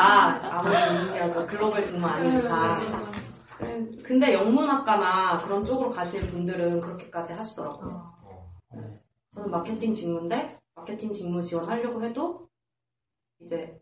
아무리 0.61 0.75
인문계라도 0.77 1.47
글로벌 1.47 1.83
직무 1.83 2.07
아닌 2.07 2.39
이상. 2.39 2.81
그래, 3.59 3.85
근데 4.03 4.33
영문학과나 4.35 5.43
그런 5.43 5.65
쪽으로 5.65 5.91
가실 5.91 6.25
분들은 6.29 6.81
그렇게까지 6.81 7.33
하시더라고요. 7.33 8.13
저는 9.35 9.51
마케팅 9.51 9.93
직무인데 9.93 10.57
마케팅 10.81 11.13
직무 11.13 11.43
지원하려고 11.43 12.03
해도 12.03 12.49
이제 13.41 13.79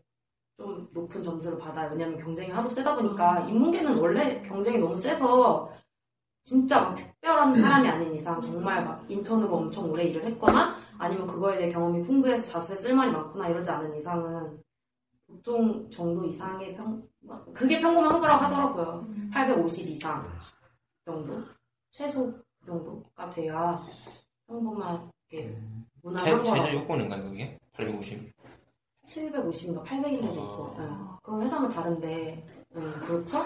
좀 0.57 0.89
높은 0.91 1.23
점수를 1.23 1.57
받아요. 1.57 1.91
왜냐면 1.91 2.17
경쟁이 2.17 2.51
하도 2.51 2.69
세다 2.69 2.95
보니까. 2.95 3.47
인문계는 3.47 3.97
원래 3.97 4.41
경쟁이 4.41 4.77
너무 4.77 4.95
세서 4.95 5.71
진짜 6.41 6.81
막 6.81 6.93
특별한 6.95 7.55
사람이 7.55 7.87
아닌 7.87 8.13
이상 8.15 8.41
정말 8.41 8.83
막 8.83 9.09
인턴으로 9.09 9.55
엄청 9.55 9.89
오래 9.89 10.03
일을 10.03 10.23
했거나 10.25 10.77
아니면 10.97 11.25
그거에 11.27 11.57
대해 11.57 11.71
경험이 11.71 12.01
풍부해서 12.03 12.45
자수에 12.47 12.75
쓸말이 12.75 13.11
많거나 13.11 13.47
이러지 13.47 13.71
않은 13.71 13.95
이상은 13.95 14.61
보통 15.25 15.89
정도 15.89 16.25
이상의 16.25 16.75
평 16.75 17.01
그게 17.53 17.79
평범한 17.79 18.19
거라고 18.19 18.45
하더라고요. 18.45 19.07
850 19.31 19.87
이상 19.89 20.27
정도? 21.05 21.41
최소 21.91 22.33
그 22.59 22.65
정도가 22.65 23.29
돼야 23.29 23.79
평범하게 24.47 25.57
거라고. 26.01 26.43
최저 26.43 26.73
요건인가요, 26.73 27.23
그게? 27.23 27.57
850? 27.73 28.31
750인가 29.05 29.83
800인 29.85 30.21
데도 30.21 30.33
있고. 30.33 30.75
예. 30.79 30.83
그럼 31.23 31.41
회사는 31.41 31.69
다른데, 31.69 32.45
음, 32.75 32.93
그렇죠? 33.05 33.43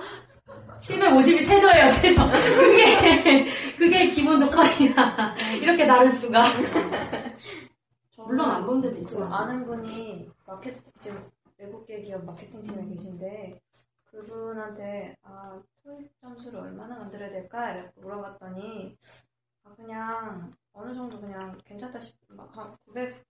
750이 0.79 1.45
최저예요, 1.45 1.91
최저. 1.91 2.25
그게, 2.29 3.45
그게 3.77 4.09
기본 4.09 4.37
조건이야. 4.39 5.35
이렇게 5.61 5.87
다를 5.87 6.09
수가. 6.09 6.43
물론 8.17 8.49
안 8.49 8.65
본 8.65 8.81
데도 8.81 8.95
그 8.95 9.01
있지만. 9.01 9.33
아는 9.33 9.65
분이 9.65 10.29
마케 10.45 10.77
지금 11.01 11.29
외국계 11.57 12.01
기업 12.01 12.23
마케팅 12.25 12.61
팀에 12.63 12.85
계신데 12.89 13.59
그분한테 14.05 15.15
아 15.23 15.59
토익 15.83 16.09
점수를 16.21 16.59
얼마나 16.59 16.95
만들어야 16.97 17.29
될까 17.29 17.71
이렇게 17.73 17.89
물어봤더니 18.01 18.97
아 19.65 19.73
그냥 19.75 20.51
어느 20.73 20.93
정도 20.93 21.19
그냥 21.19 21.57
괜찮다 21.65 21.99
싶한 21.99 22.38
900. 22.86 23.23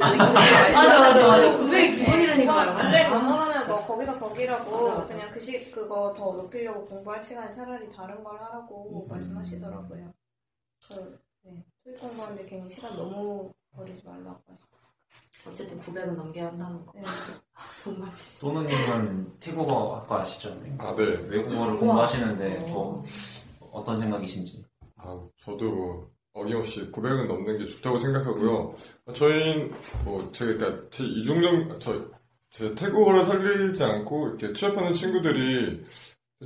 맞아, 0.00 0.32
맞아, 1.00 1.26
맞아. 1.28 1.58
900이 1.58 1.96
기본이라니까요. 1.96 2.74
900 2.76 3.10
넘어가면 3.10 3.68
뭐 3.68 3.86
거기서 3.86 4.18
거기라고 4.18 4.70
맞아, 4.88 4.98
맞아. 5.00 5.14
그냥 5.14 5.30
그시 5.30 5.70
그거 5.70 6.12
더 6.16 6.32
높이려고 6.32 6.84
공부할 6.86 7.22
시간에 7.22 7.52
차라리 7.52 7.90
다른 7.92 8.24
걸 8.24 8.40
하라고 8.42 9.06
말씀하시더라고요. 9.08 10.12
그, 10.88 11.20
네. 11.42 11.64
토익 11.84 11.98
공부하는데 12.00 12.44
괜히 12.46 12.70
시간 12.70 12.96
너무 12.96 13.52
버리지 13.76 14.04
말라고 14.04 14.40
하시더라고요. 14.48 14.80
어쨌든 15.48 15.78
900은 15.78 16.16
넘겨야 16.16 16.46
한다는 16.48 16.84
거. 16.84 16.92
네. 16.94 17.02
정말. 17.84 18.10
소노님은 18.16 19.38
태국어 19.38 19.96
학과 19.98 20.22
아시죠? 20.22 20.50
아, 20.78 20.94
네. 20.96 21.04
외국어를 21.04 21.74
우와. 21.74 21.78
공부하시는데 21.78 22.70
뭐 22.70 23.02
어떤 23.72 23.98
생각이신지. 23.98 24.64
아, 24.96 25.20
저도 25.36 25.70
뭐 25.70 26.10
어김없이 26.40 26.90
900은 26.90 27.26
넘는 27.26 27.58
게 27.58 27.66
좋다고 27.66 27.98
생각하고요. 27.98 28.74
저희는 29.12 29.72
뭐 30.04 30.28
제가 30.32 30.74
제 30.90 31.04
이중정 31.04 31.78
저제 31.78 32.74
태국어를 32.74 33.22
살리지 33.24 33.82
않고 33.84 34.28
이렇게 34.28 34.52
취업하는 34.52 34.92
친구들이 34.92 35.82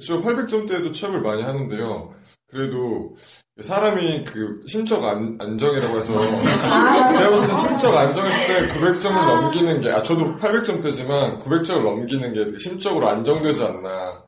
취업 0.01 0.23
800점대에도 0.25 0.93
취업을 0.93 1.21
많이 1.21 1.43
하는데요. 1.43 2.13
그래도 2.49 3.15
사람이 3.61 4.25
그 4.25 4.63
심적 4.67 5.03
안, 5.05 5.37
안정이라고 5.41 5.99
해서 5.99 6.13
제가 6.39 7.31
봤을 7.31 7.49
때 7.49 7.61
심적 7.61 7.97
안정했을 7.97 8.69
때 8.69 8.75
900점을 8.75 9.13
넘기는 9.13 9.81
게 9.81 9.91
아 9.91 10.03
저도 10.03 10.37
800점대지만 10.39 11.39
900점을 11.41 11.83
넘기는 11.83 12.33
게 12.33 12.59
심적으로 12.59 13.09
안정되지 13.09 13.63
않나. 13.65 14.24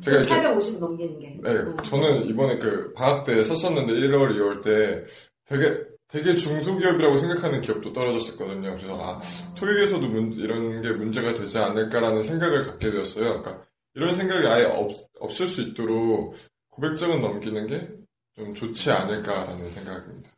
제가 0.00 0.18
이렇게 0.18 0.34
850 0.34 0.80
넘기는 0.80 1.18
게. 1.18 1.38
네, 1.42 1.82
저는 1.84 2.24
이번에 2.26 2.58
그 2.58 2.92
방학 2.94 3.24
때 3.24 3.42
썼었는데 3.42 3.92
1월, 3.92 4.34
2월 4.36 4.62
때 4.62 5.04
되게 5.46 5.84
되게 6.08 6.34
중소기업이라고 6.34 7.16
생각하는 7.16 7.60
기업도 7.60 7.92
떨어졌었거든요. 7.92 8.76
그래서 8.76 8.96
아 9.00 9.20
토익에서도 9.54 10.08
문- 10.08 10.32
이런 10.34 10.82
게 10.82 10.90
문제가 10.92 11.34
되지 11.34 11.58
않을까라는 11.58 12.22
생각을 12.22 12.62
갖게 12.62 12.90
되었어요. 12.90 13.42
그러니까 13.42 13.62
이런 13.94 14.14
생각이 14.14 14.46
아예 14.46 14.64
없, 14.64 14.90
없을 15.20 15.46
수 15.46 15.60
있도록 15.60 16.34
900점은 16.72 17.20
넘기는 17.20 17.66
게 17.66 17.88
좀 18.36 18.54
좋지 18.54 18.90
않을까라는 18.92 19.68
생각입니다. 19.70 20.30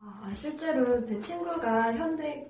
아, 0.00 0.30
실제로 0.34 1.02
제 1.04 1.18
친구가 1.20 1.94
현대 1.94 2.46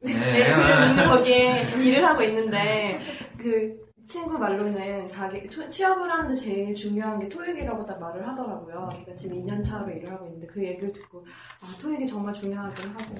네. 0.00 0.12
네, 0.12 0.94
그 0.94 1.08
거기에 1.08 1.72
일을 1.82 2.04
하고 2.04 2.22
있는데 2.22 3.00
그 3.38 3.74
친구 4.06 4.38
말로는 4.38 5.08
자기 5.08 5.46
투- 5.48 5.68
취업을 5.68 6.10
하는데 6.10 6.34
제일 6.34 6.74
중요한 6.74 7.18
게 7.18 7.28
토익이라고 7.28 7.80
딱 7.86 7.98
말을 7.98 8.26
하더라고요. 8.28 8.88
그러니까 8.90 9.14
지금 9.14 9.38
2년 9.44 9.64
차로 9.64 9.90
일을 9.90 10.10
하고 10.12 10.26
있는데 10.26 10.46
그 10.46 10.62
얘기를 10.62 10.92
듣고 10.92 11.24
아 11.62 11.66
토익이 11.80 12.06
정말 12.06 12.34
중요하긴 12.34 12.88
하고 12.90 13.14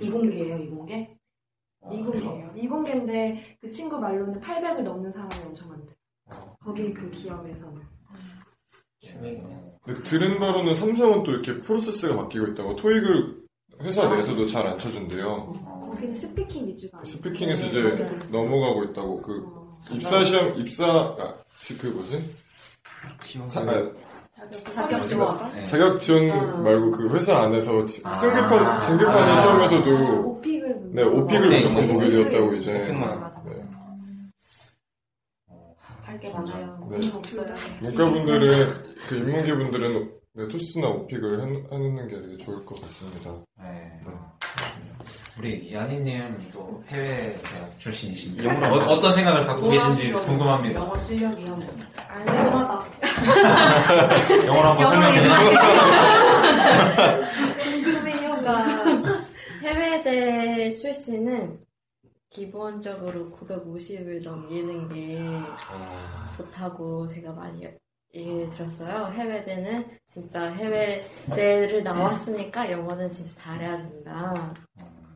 이공계예요, 0.00 0.56
이공계? 0.58 1.16
이공계예요. 1.92 2.52
이공계인데 2.56 3.58
그 3.60 3.70
친구 3.70 3.98
말로는 3.98 4.40
800을 4.40 4.82
넘는 4.82 5.10
사람이 5.10 5.30
엄청 5.46 5.68
많대. 5.68 5.92
거기 6.64 6.92
그 6.94 7.10
기업에서는. 7.10 7.82
근데 9.84 10.02
들은 10.04 10.38
바로는 10.38 10.74
삼성은 10.74 11.24
또 11.24 11.32
이렇게 11.32 11.60
프로세스가 11.60 12.14
바뀌고 12.16 12.46
있다고 12.48 12.76
토익을 12.76 13.42
회사 13.80 14.08
내에서도 14.08 14.46
잘 14.46 14.66
안 14.66 14.78
쳐준대요. 14.78 15.80
거기는 15.82 16.14
speaking 16.14 16.68
위주가 16.68 16.98
아니에요. 16.98 17.16
speaking에서 17.16 17.66
네, 17.68 17.94
이제. 17.94 18.18
넘어가고 18.30 18.84
있다고 18.84 19.20
그 19.20 19.61
입사 19.90 20.22
시험 20.24 20.58
입사 20.58 20.84
아, 20.86 21.34
지- 21.58 21.76
그 21.78 21.86
뭐지? 21.88 22.24
사- 23.46 23.60
아, 23.60 24.50
자격 24.50 25.04
지원. 25.04 25.52
네. 25.54 25.66
자격 25.66 25.98
지원 25.98 26.24
음. 26.30 26.64
말고 26.64 26.90
그 26.90 27.08
회사 27.14 27.42
안에서 27.42 27.84
지- 27.84 28.02
아. 28.04 28.14
승급한 28.14 28.80
진급하는 28.80 29.32
아. 29.34 29.36
시험에서도 29.36 30.28
오픽을 30.30 30.76
네 30.92 31.02
오픽을 31.02 31.48
네, 31.50 31.56
무조건 31.60 31.86
네, 31.86 31.92
보게 31.92 32.04
네. 32.06 32.10
되었다고 32.10 32.54
이제 32.54 32.82
오픽만. 32.82 33.32
네. 33.46 33.52
할게 36.02 36.30
많아요. 36.30 36.88
네. 36.90 36.98
문과분들은 37.80 38.96
그 39.08 39.16
인문계분들은 39.16 40.10
네, 40.34 40.48
토스나 40.48 40.88
오픽을 40.88 41.42
한- 41.42 41.66
하는 41.70 42.08
게 42.08 42.18
되게 42.20 42.36
좋을 42.38 42.64
것 42.64 42.80
같습니다. 42.80 43.30
네. 43.60 44.00
우리 45.38 45.70
연희님 45.72 46.50
또 46.52 46.82
해외 46.88 47.36
대학 47.42 47.78
출신이신데 47.78 48.44
영어로 48.44 48.76
어, 48.76 48.78
어떤 48.94 49.12
생각을 49.12 49.46
갖고 49.46 49.68
계신지 49.68 50.10
궁금합니다. 50.12 50.80
영어 50.80 50.96
실력이 50.98 51.44
한 51.46 51.62
아니요. 52.08 52.84
영어로 54.46 54.68
한번 54.68 54.90
설명해 54.90 55.22
궁금해요. 57.62 58.40
그러니까 58.40 58.66
해외대 59.62 60.74
출신은 60.74 61.60
기본적으로 62.30 63.30
950을 63.32 64.22
넘기는 64.22 64.88
게 64.88 65.18
좋다고 66.36 67.06
제가 67.06 67.32
많이 67.32 67.66
얘기 68.14 68.48
들었어요. 68.50 69.06
해외 69.12 69.42
대는 69.44 69.86
진짜 70.06 70.50
해외 70.50 71.02
대를 71.34 71.82
나왔으니까 71.82 72.70
영어는 72.70 73.10
진짜 73.10 73.34
잘해야 73.34 73.78
된다. 73.78 74.54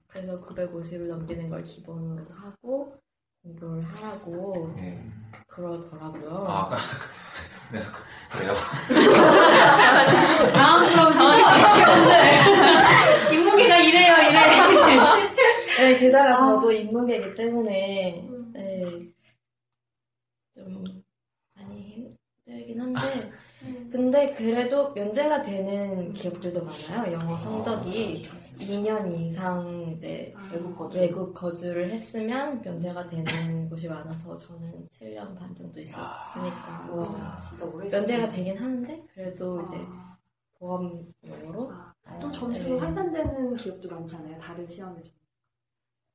그래서 0.07 0.41
950을 0.41 1.09
넘기는 1.09 1.51
걸 1.51 1.63
기본으로 1.63 2.25
하고 2.35 2.97
공부를 3.43 3.85
하라고 3.85 4.73
네. 4.77 5.07
그러더라고요. 5.47 6.47
아, 6.49 6.63
아까 6.63 6.77
네, 7.73 7.81
그래요. 8.33 8.55
당황스러운 10.55 11.13
상황인데 11.13 12.41
인문계가 13.35 13.77
이래요, 13.79 14.15
이래. 14.31 14.41
네, 15.79 15.99
게다가 15.99 16.37
저도 16.39 16.73
인문계이기 16.73 17.35
때문에 17.35 18.27
네, 18.55 19.13
좀 20.55 21.05
힘들긴 22.66 22.81
한데 22.81 23.33
근데 23.90 24.33
그래도 24.33 24.92
면제가 24.92 25.42
되는 25.42 26.12
기업들도 26.12 26.64
많아요. 26.64 27.12
영어 27.12 27.37
성적이 27.38 28.22
2년 28.59 29.09
이상 29.12 29.94
이제 29.96 30.35
외국 30.52 30.76
거주. 30.76 30.98
외국 30.98 31.33
거주를 31.33 31.88
했으면 31.90 32.61
면제가 32.62 33.07
되는 33.07 33.68
곳이 33.68 33.88
많아서 33.88 34.37
저는 34.37 34.88
7년 34.88 35.38
반 35.38 35.55
정도 35.55 35.81
있었으니까 35.81 36.88
와, 36.90 37.40
진짜 37.40 37.64
오래 37.66 37.88
면제가. 37.88 38.29
되긴 38.29 38.59
하는데 38.59 39.02
그래도 39.14 39.62
이제 39.62 39.79
보험용으로 40.59 41.72
또 42.20 42.33
점수가 42.33 42.74
네. 42.74 42.81
환산되는 42.81 43.57
기업도 43.57 43.88
많잖아요. 43.90 44.38
다른 44.38 44.66
시험에. 44.66 45.02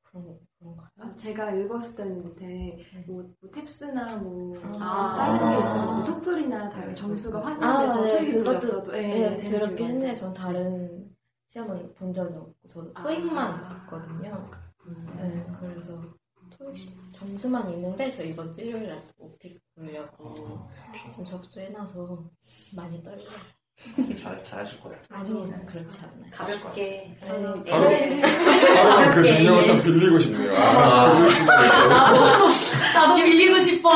그런 0.03 0.23
그런가요? 0.23 0.50
아, 0.97 1.15
제가 1.15 1.51
읽었을 1.51 1.95
때는 1.95 2.23
밑에 2.23 2.85
뭐, 3.07 3.23
뭐 3.39 3.49
탭스나 3.51 4.17
뭐 4.21 4.55
아. 4.79 5.35
다른 5.35 5.61
아. 5.63 5.85
뭐 5.85 6.03
토플이나 6.05 6.69
다른 6.69 6.93
점수가 6.95 7.39
아, 7.39 7.45
환산돼서 7.45 8.01
네, 8.03 8.17
토익이 8.19 8.31
그것도 8.33 8.59
들었어도 8.59 8.91
네, 8.91 9.41
기업이 9.49 9.83
했는데. 9.83 10.15
전 10.15 10.33
다른 10.33 11.15
시험은 11.47 11.93
본 11.95 12.13
적이 12.13 12.35
없고 12.35 12.67
저도 12.67 12.91
아. 12.93 13.03
토익만 13.03 13.61
봤거든요. 13.61 14.51
네, 15.17 15.45
그래서 15.59 15.99
토익 16.51 16.77
시- 16.77 17.11
점수만 17.11 17.69
있는데 17.73 18.09
저 18.11 18.23
이번 18.23 18.51
주 18.51 18.61
일요일에 18.61 19.01
또 19.17 19.25
오픽 19.25 19.59
보려고 19.75 20.67
지금 21.09 21.25
접수해놔서 21.25 22.29
많이 22.75 23.01
떨려요. 23.03 23.29
잘 24.21 24.43
잘하실 24.43 24.79
거예요. 24.81 24.97
아니요, 25.09 25.49
그렇지 25.65 25.97
않아요. 26.03 26.31
가볍게. 26.31 27.13
저는 27.25 27.63
바로- 27.65 27.91
예전에 27.91 28.21
바로 28.83 29.11
그 29.11 29.19
능력을 29.19 29.63
좀 29.65 29.81
빌리고 29.83 30.19
싶네요. 30.19 30.55
아, 30.55 31.13
빌릴 31.13 31.27
수가 31.33 31.65
있고. 31.65 32.47
나도 32.93 33.15
빌리고 33.15 33.59
싶어. 33.59 33.89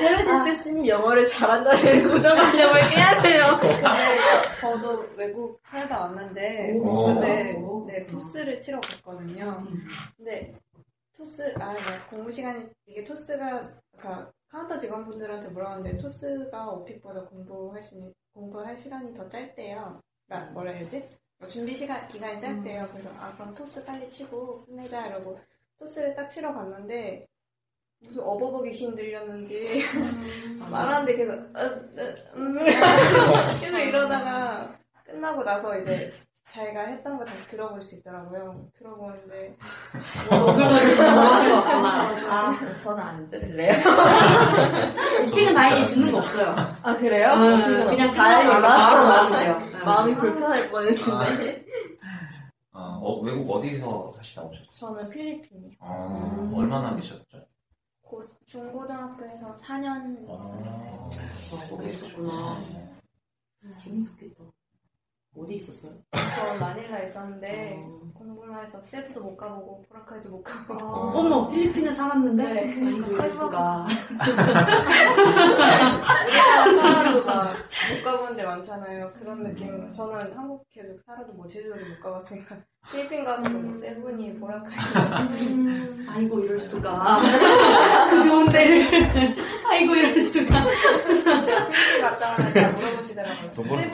해외대 0.00 0.44
출신이 0.44 0.88
영어를 0.88 1.26
잘한다는 1.28 2.08
고정관념을 2.10 2.80
깨야 2.90 3.22
돼요. 3.22 3.58
근데 3.60 4.18
저도 4.60 5.04
외국 5.16 5.60
살다 5.68 6.00
왔는데 6.00 6.74
오. 6.82 7.14
그때 7.14 7.56
네, 7.86 8.06
토스를 8.06 8.60
치러 8.60 8.80
갔거든요. 8.80 9.62
근데 10.16 10.52
토스 11.16 11.54
아 11.60 11.72
네, 11.72 11.80
공부 12.10 12.30
시간이 12.30 12.68
이게 12.86 13.04
토스가 13.04 13.60
그러니까 13.96 14.32
카운터 14.48 14.78
직원분들한테 14.78 15.48
물어봤는데 15.48 15.98
토스가 15.98 16.70
오픽보다 16.70 17.24
공부할 17.26 17.82
수 17.82 18.12
공부할 18.32 18.76
시간이 18.76 19.14
더 19.14 19.28
짧대요. 19.28 20.00
그러니까 20.26 20.52
뭐라 20.52 20.72
해야지? 20.72 21.08
준비 21.48 21.74
시간 21.76 22.06
기간이 22.08 22.40
짧대요. 22.40 22.88
그래서 22.90 23.10
아 23.18 23.32
그럼 23.34 23.54
토스 23.54 23.84
빨리 23.84 24.08
치고 24.10 24.64
끝내자 24.66 25.06
이러고 25.06 25.38
토스를 25.78 26.14
딱 26.16 26.26
치러 26.28 26.52
갔는데 26.52 27.26
무슨 28.00 28.22
어버버 28.22 28.62
귀신 28.62 28.94
들렸는지 28.94 29.82
말하는데 30.70 31.16
계속 31.16 31.32
어, 31.32 31.60
어, 31.60 32.36
음, 32.36 32.58
계속 33.60 33.78
이러다가 33.78 34.76
끝나고 35.04 35.44
나서 35.44 35.78
이제 35.78 36.12
자기가 36.50 36.82
했던 36.82 37.18
거 37.18 37.24
다시 37.24 37.48
들어볼 37.48 37.82
수 37.82 37.96
있더라고요. 37.96 38.68
들어보는데 38.74 39.56
아, 40.30 40.38
저는 40.54 40.93
안 43.04 43.30
들을래요. 43.30 43.74
오픽은 45.28 45.52
다행히 45.54 45.86
듣는 45.86 46.12
거 46.12 46.18
없어요. 46.18 46.54
아 46.82 46.96
그래요? 46.96 47.32
음, 47.34 47.60
오픽은 47.62 47.86
그냥 47.90 48.14
다행이다. 48.14 48.60
바로 48.60 49.28
돼요. 49.36 49.58
음. 49.62 49.84
마음이 49.84 50.14
불편할 50.16 50.70
뻔했는데. 50.70 51.64
아, 52.72 52.98
어, 53.00 53.20
외국 53.20 53.48
어디서 53.50 54.10
사시다 54.16 54.42
오셨어요? 54.42 54.66
저는 54.72 55.08
필리핀이요. 55.10 55.76
어, 55.78 56.50
얼마나 56.56 56.94
계셨죠? 56.96 57.24
고, 58.02 58.24
중고등학교에서 58.46 59.54
4년 59.54 60.22
있었어요. 60.24 60.62
어, 60.66 61.10
오래 61.76 61.88
있었구나. 61.88 62.60
재밌었겠다. 63.82 64.44
어디 65.36 65.54
있었어요? 65.56 65.92
저 66.12 66.58
마닐라 66.64 67.02
있었는데 67.02 67.84
공부해서 68.14 68.78
세부도 68.84 69.20
못 69.20 69.36
가보고 69.36 69.82
보라카이도 69.88 70.28
못 70.30 70.42
가보고 70.42 70.84
어머, 70.86 71.50
필리핀에 71.50 71.92
살았는데? 71.92 72.42
네. 72.44 72.60
아이고, 72.86 73.10
이럴 73.12 73.28
수가. 73.28 73.84
우리나라 76.24 76.72
살아도 76.82 77.24
막못 77.24 78.04
가본 78.04 78.36
데 78.36 78.44
많잖아요. 78.44 79.12
그런 79.18 79.42
느낌. 79.42 79.90
저는 79.92 80.36
한국 80.36 80.64
계속 80.72 80.98
살아도 81.04 81.32
뭐 81.32 81.46
제주도도 81.46 81.84
못 81.84 82.00
가봤으니까 82.00 82.56
필리핀 82.92 83.24
가서도 83.24 83.58
뭐 83.58 83.72
세븐이 83.72 84.38
보라카이 84.38 84.76
아이고, 86.08 86.40
이럴 86.40 86.60
수가. 86.60 87.18
그 88.10 88.22
좋은 88.22 88.46
데를. 88.48 88.84
아이고, 89.68 89.94
이럴 89.94 90.26
수가. 90.26 90.64
갔다 92.00 92.70
물어보시더라고요. 92.72 93.52
돈 93.52 93.68
벌어서. 93.68 93.88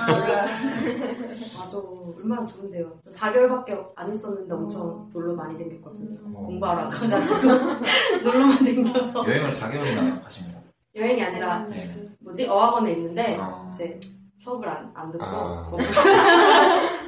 아, 0.00 0.06
몰라. 0.12 0.46
맞아. 0.46 1.78
얼마나 2.22 2.46
좋은데요. 2.46 3.00
4개월밖에 3.10 3.84
안 3.96 4.14
있었는데 4.14 4.54
엄청 4.54 5.08
놀러 5.12 5.34
많이 5.34 5.56
댕겼거든요. 5.58 6.18
공부하러 6.32 6.88
가가지고. 6.88 7.40
놀러만 8.22 8.64
댕겨서. 8.64 9.26
여행을 9.26 9.50
4개월이나 9.50 10.22
가신 10.22 10.44
거예요? 10.46 10.62
여행이 10.94 11.22
아니라, 11.22 11.58
네. 11.70 12.08
뭐지? 12.20 12.46
어학원에 12.46 12.92
있는데, 12.92 13.38
아. 13.40 13.70
이제 13.74 13.98
수업을 14.38 14.68
안, 14.68 14.90
안 14.94 15.10
듣고. 15.12 15.24
아. 15.24 15.70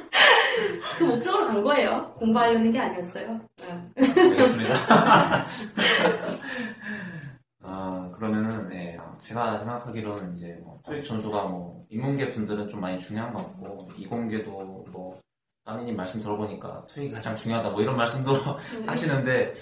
그 0.97 1.03
목적으로 1.03 1.47
간 1.47 1.61
거예요. 1.63 2.13
공부하려는 2.17 2.71
게 2.71 2.79
아니었어요. 2.79 3.39
네. 3.57 3.91
알겠습니다. 3.97 5.45
아, 7.77 8.09
그러면은, 8.13 8.71
예, 8.71 8.97
제가 9.19 9.59
생각하기로는 9.59 10.37
이제, 10.37 10.57
뭐, 10.63 10.79
토익 10.85 11.03
점수가 11.03 11.43
뭐, 11.43 11.85
인문계 11.89 12.29
분들은 12.29 12.69
좀 12.69 12.79
많이 12.79 12.97
중요한 12.97 13.33
것 13.33 13.43
같고, 13.43 13.89
이공계도 13.97 14.49
뭐, 14.91 15.19
따미님 15.65 15.97
말씀 15.97 16.21
들어보니까 16.21 16.85
토익이 16.87 17.13
가장 17.13 17.35
중요하다, 17.35 17.71
뭐 17.71 17.81
이런 17.81 17.97
말씀도 17.97 18.31
하시는데, 18.87 19.53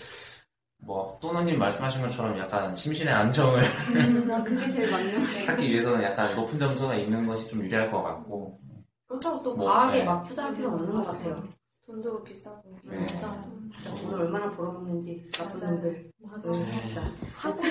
뭐, 0.78 1.18
또나님 1.20 1.58
말씀하신 1.58 2.02
것처럼 2.02 2.38
약간 2.38 2.76
심신의 2.76 3.12
안정을 3.12 3.64
음, 3.96 4.28
나 4.28 4.44
그게 4.44 4.70
제일 4.70 4.92
맞는 4.92 5.26
거 5.26 5.44
찾기 5.46 5.68
위해서는 5.68 6.04
약간 6.04 6.36
높은 6.36 6.60
점수가 6.60 6.94
있는 6.94 7.26
것이 7.26 7.50
좀 7.50 7.64
유리할 7.64 7.90
것 7.90 8.04
같고, 8.04 8.60
그렇다고 9.08 9.42
또 9.42 9.56
뭐, 9.56 9.74
과하게 9.74 10.00
네. 10.00 10.04
막 10.06 10.22
투자할 10.22 10.56
필요는 10.56 10.78
없는 10.78 10.96
것 10.96 11.06
같아요. 11.08 11.44
돈도 11.86 12.24
비싸고. 12.24 12.78
네. 12.84 13.06
진짜, 13.06 13.42
진짜 13.74 13.90
돈을 13.98 14.22
얼마나 14.22 14.50
벌어먹는지 14.52 15.22
나쁜 15.34 15.60
맞아요. 15.60 15.72
놈들. 15.76 16.12
맞아. 16.22 16.50
음, 16.50 16.72
진짜. 16.72 17.02
학원 17.36 17.62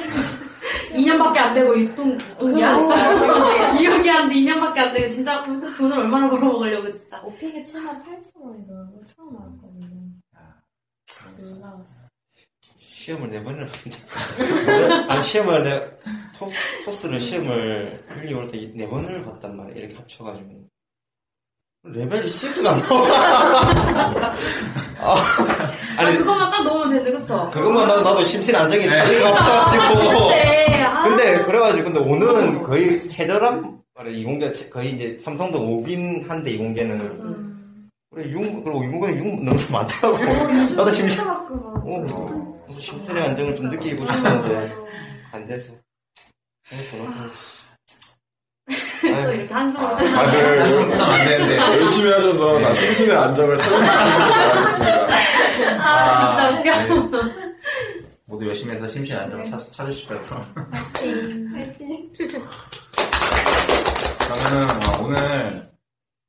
2년밖에 0.90 1.36
안 1.38 1.54
되고 1.54 1.78
유통 1.80 2.12
유통기한 2.12 3.80
유효기한도 3.80 4.34
2년밖에 4.34 4.78
안 4.78 4.92
되고 4.92 5.08
진짜 5.08 5.42
돈을 5.44 5.98
얼마나 5.98 6.28
벌어먹으려고 6.28 6.92
진짜. 6.92 7.22
오픽에 7.22 7.64
7만 7.64 8.04
8천 8.04 8.32
원이더라고 8.36 9.02
처음 9.04 9.36
알았거든요. 9.40 10.12
놀라웠어. 11.38 11.92
시험을 12.78 13.30
네 13.30 13.42
번을 13.42 13.66
봤는데. 13.66 15.12
아니, 15.12 15.22
시험을 15.22 15.62
내, 15.62 15.98
토, 16.36 16.46
토스를 16.84 17.18
시험을 17.20 18.04
1, 18.22 18.28
2월 18.28 18.50
때 18.52 18.70
네 18.76 18.86
번을 18.88 19.24
봤단 19.24 19.56
말이야. 19.56 19.74
이렇게 19.76 19.96
합쳐가지고. 19.96 20.61
레벨이 21.84 22.28
6가 22.28 22.66
안 22.68 22.80
나와. 22.82 24.32
아, 25.02 25.16
아, 25.16 25.72
아니, 25.96 26.16
그것만 26.16 26.48
딱 26.48 26.62
넣으면 26.62 26.90
되는데 26.90 27.10
그쵸? 27.10 27.50
그것만 27.52 27.88
나도, 27.88 28.02
나도 28.02 28.22
심신 28.24 28.54
안정이 28.54 28.88
찾을 28.88 29.20
것. 29.20 29.32
같아가지고. 29.34 30.28
근데, 30.28 30.84
아. 30.84 31.44
그래가지고, 31.44 31.84
근데 31.84 31.98
오늘은 31.98 32.62
거의 32.62 33.08
최저란 33.08 33.80
말이야. 33.96 34.16
이공계, 34.16 34.52
거의 34.70 34.92
이제 34.92 35.18
삼성도 35.20 35.58
오긴 35.60 36.24
한데, 36.28 36.52
이공계는. 36.52 37.90
그래, 38.14 38.30
융, 38.30 38.62
그리고 38.62 38.84
이공계 38.84 39.16
융 39.18 39.44
너무 39.44 39.58
많더라고. 39.72 40.18
나도 40.74 40.92
심신, 40.92 41.24
어, 41.28 42.06
심신의 42.78 43.22
안정을 43.24 43.56
좀 43.56 43.70
느끼고 43.70 44.02
싶었는데, 44.02 44.72
안 45.32 45.46
돼서. 45.48 45.72
너무. 46.70 47.08
또 49.02 49.32
이렇게 49.32 49.52
한숨을 49.52 49.88
다들 49.96 50.18
안 50.18 51.28
되는데. 51.28 51.56
열심히 51.58 52.10
하셔서 52.12 52.60
다 52.60 52.72
심신의 52.72 53.16
안정을 53.16 53.56
있으시길 53.56 53.86
바라겠습니다. 53.86 55.06
아, 55.84 56.50
진짜 56.62 56.84
웃겨. 56.86 57.06
네. 57.18 57.52
모두 58.24 58.46
열심히 58.48 58.72
해서 58.74 58.86
심신 58.86 59.16
안정을 59.16 59.44
찾, 59.44 59.70
찾으시고요. 59.72 60.20
파이팅. 61.52 62.12
그러면은 64.18 64.70
어, 64.70 65.04
오늘 65.04 65.62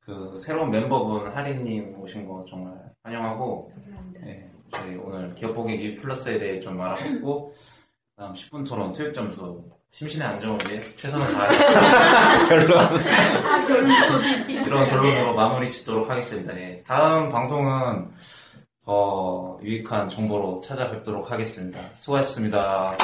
그 0.02 0.38
새로운 0.40 0.70
멤버분 0.72 1.32
하리님 1.32 1.96
오신 2.00 2.28
거 2.28 2.44
정말 2.50 2.74
환영하고 3.04 3.72
네, 4.20 4.50
저희 4.72 4.96
오늘 4.96 5.34
기업 5.34 5.54
보기 5.54 5.96
플러스에 5.96 6.38
대해 6.40 6.60
좀 6.60 6.82
알아보고 6.82 7.54
다음 8.18 8.34
10분 8.34 8.68
토론 8.68 8.92
토익 8.92 9.14
점수 9.14 9.64
심신의 9.94 10.28
안정을 10.28 10.58
위해 10.68 10.82
최선을 10.96 11.34
다해 11.34 12.48
결론 12.50 13.00
이런 14.50 14.88
결론으로 14.88 15.36
마무리 15.36 15.70
짓도록 15.70 16.10
하겠습니다. 16.10 16.58
예. 16.58 16.82
다음 16.82 17.30
방송은 17.30 18.10
더 18.84 19.60
유익한 19.62 20.10
정보로 20.10 20.62
찾아뵙도록 20.62 21.30
하겠습니다. 21.30 21.80
수고하셨습니다. 21.94 22.98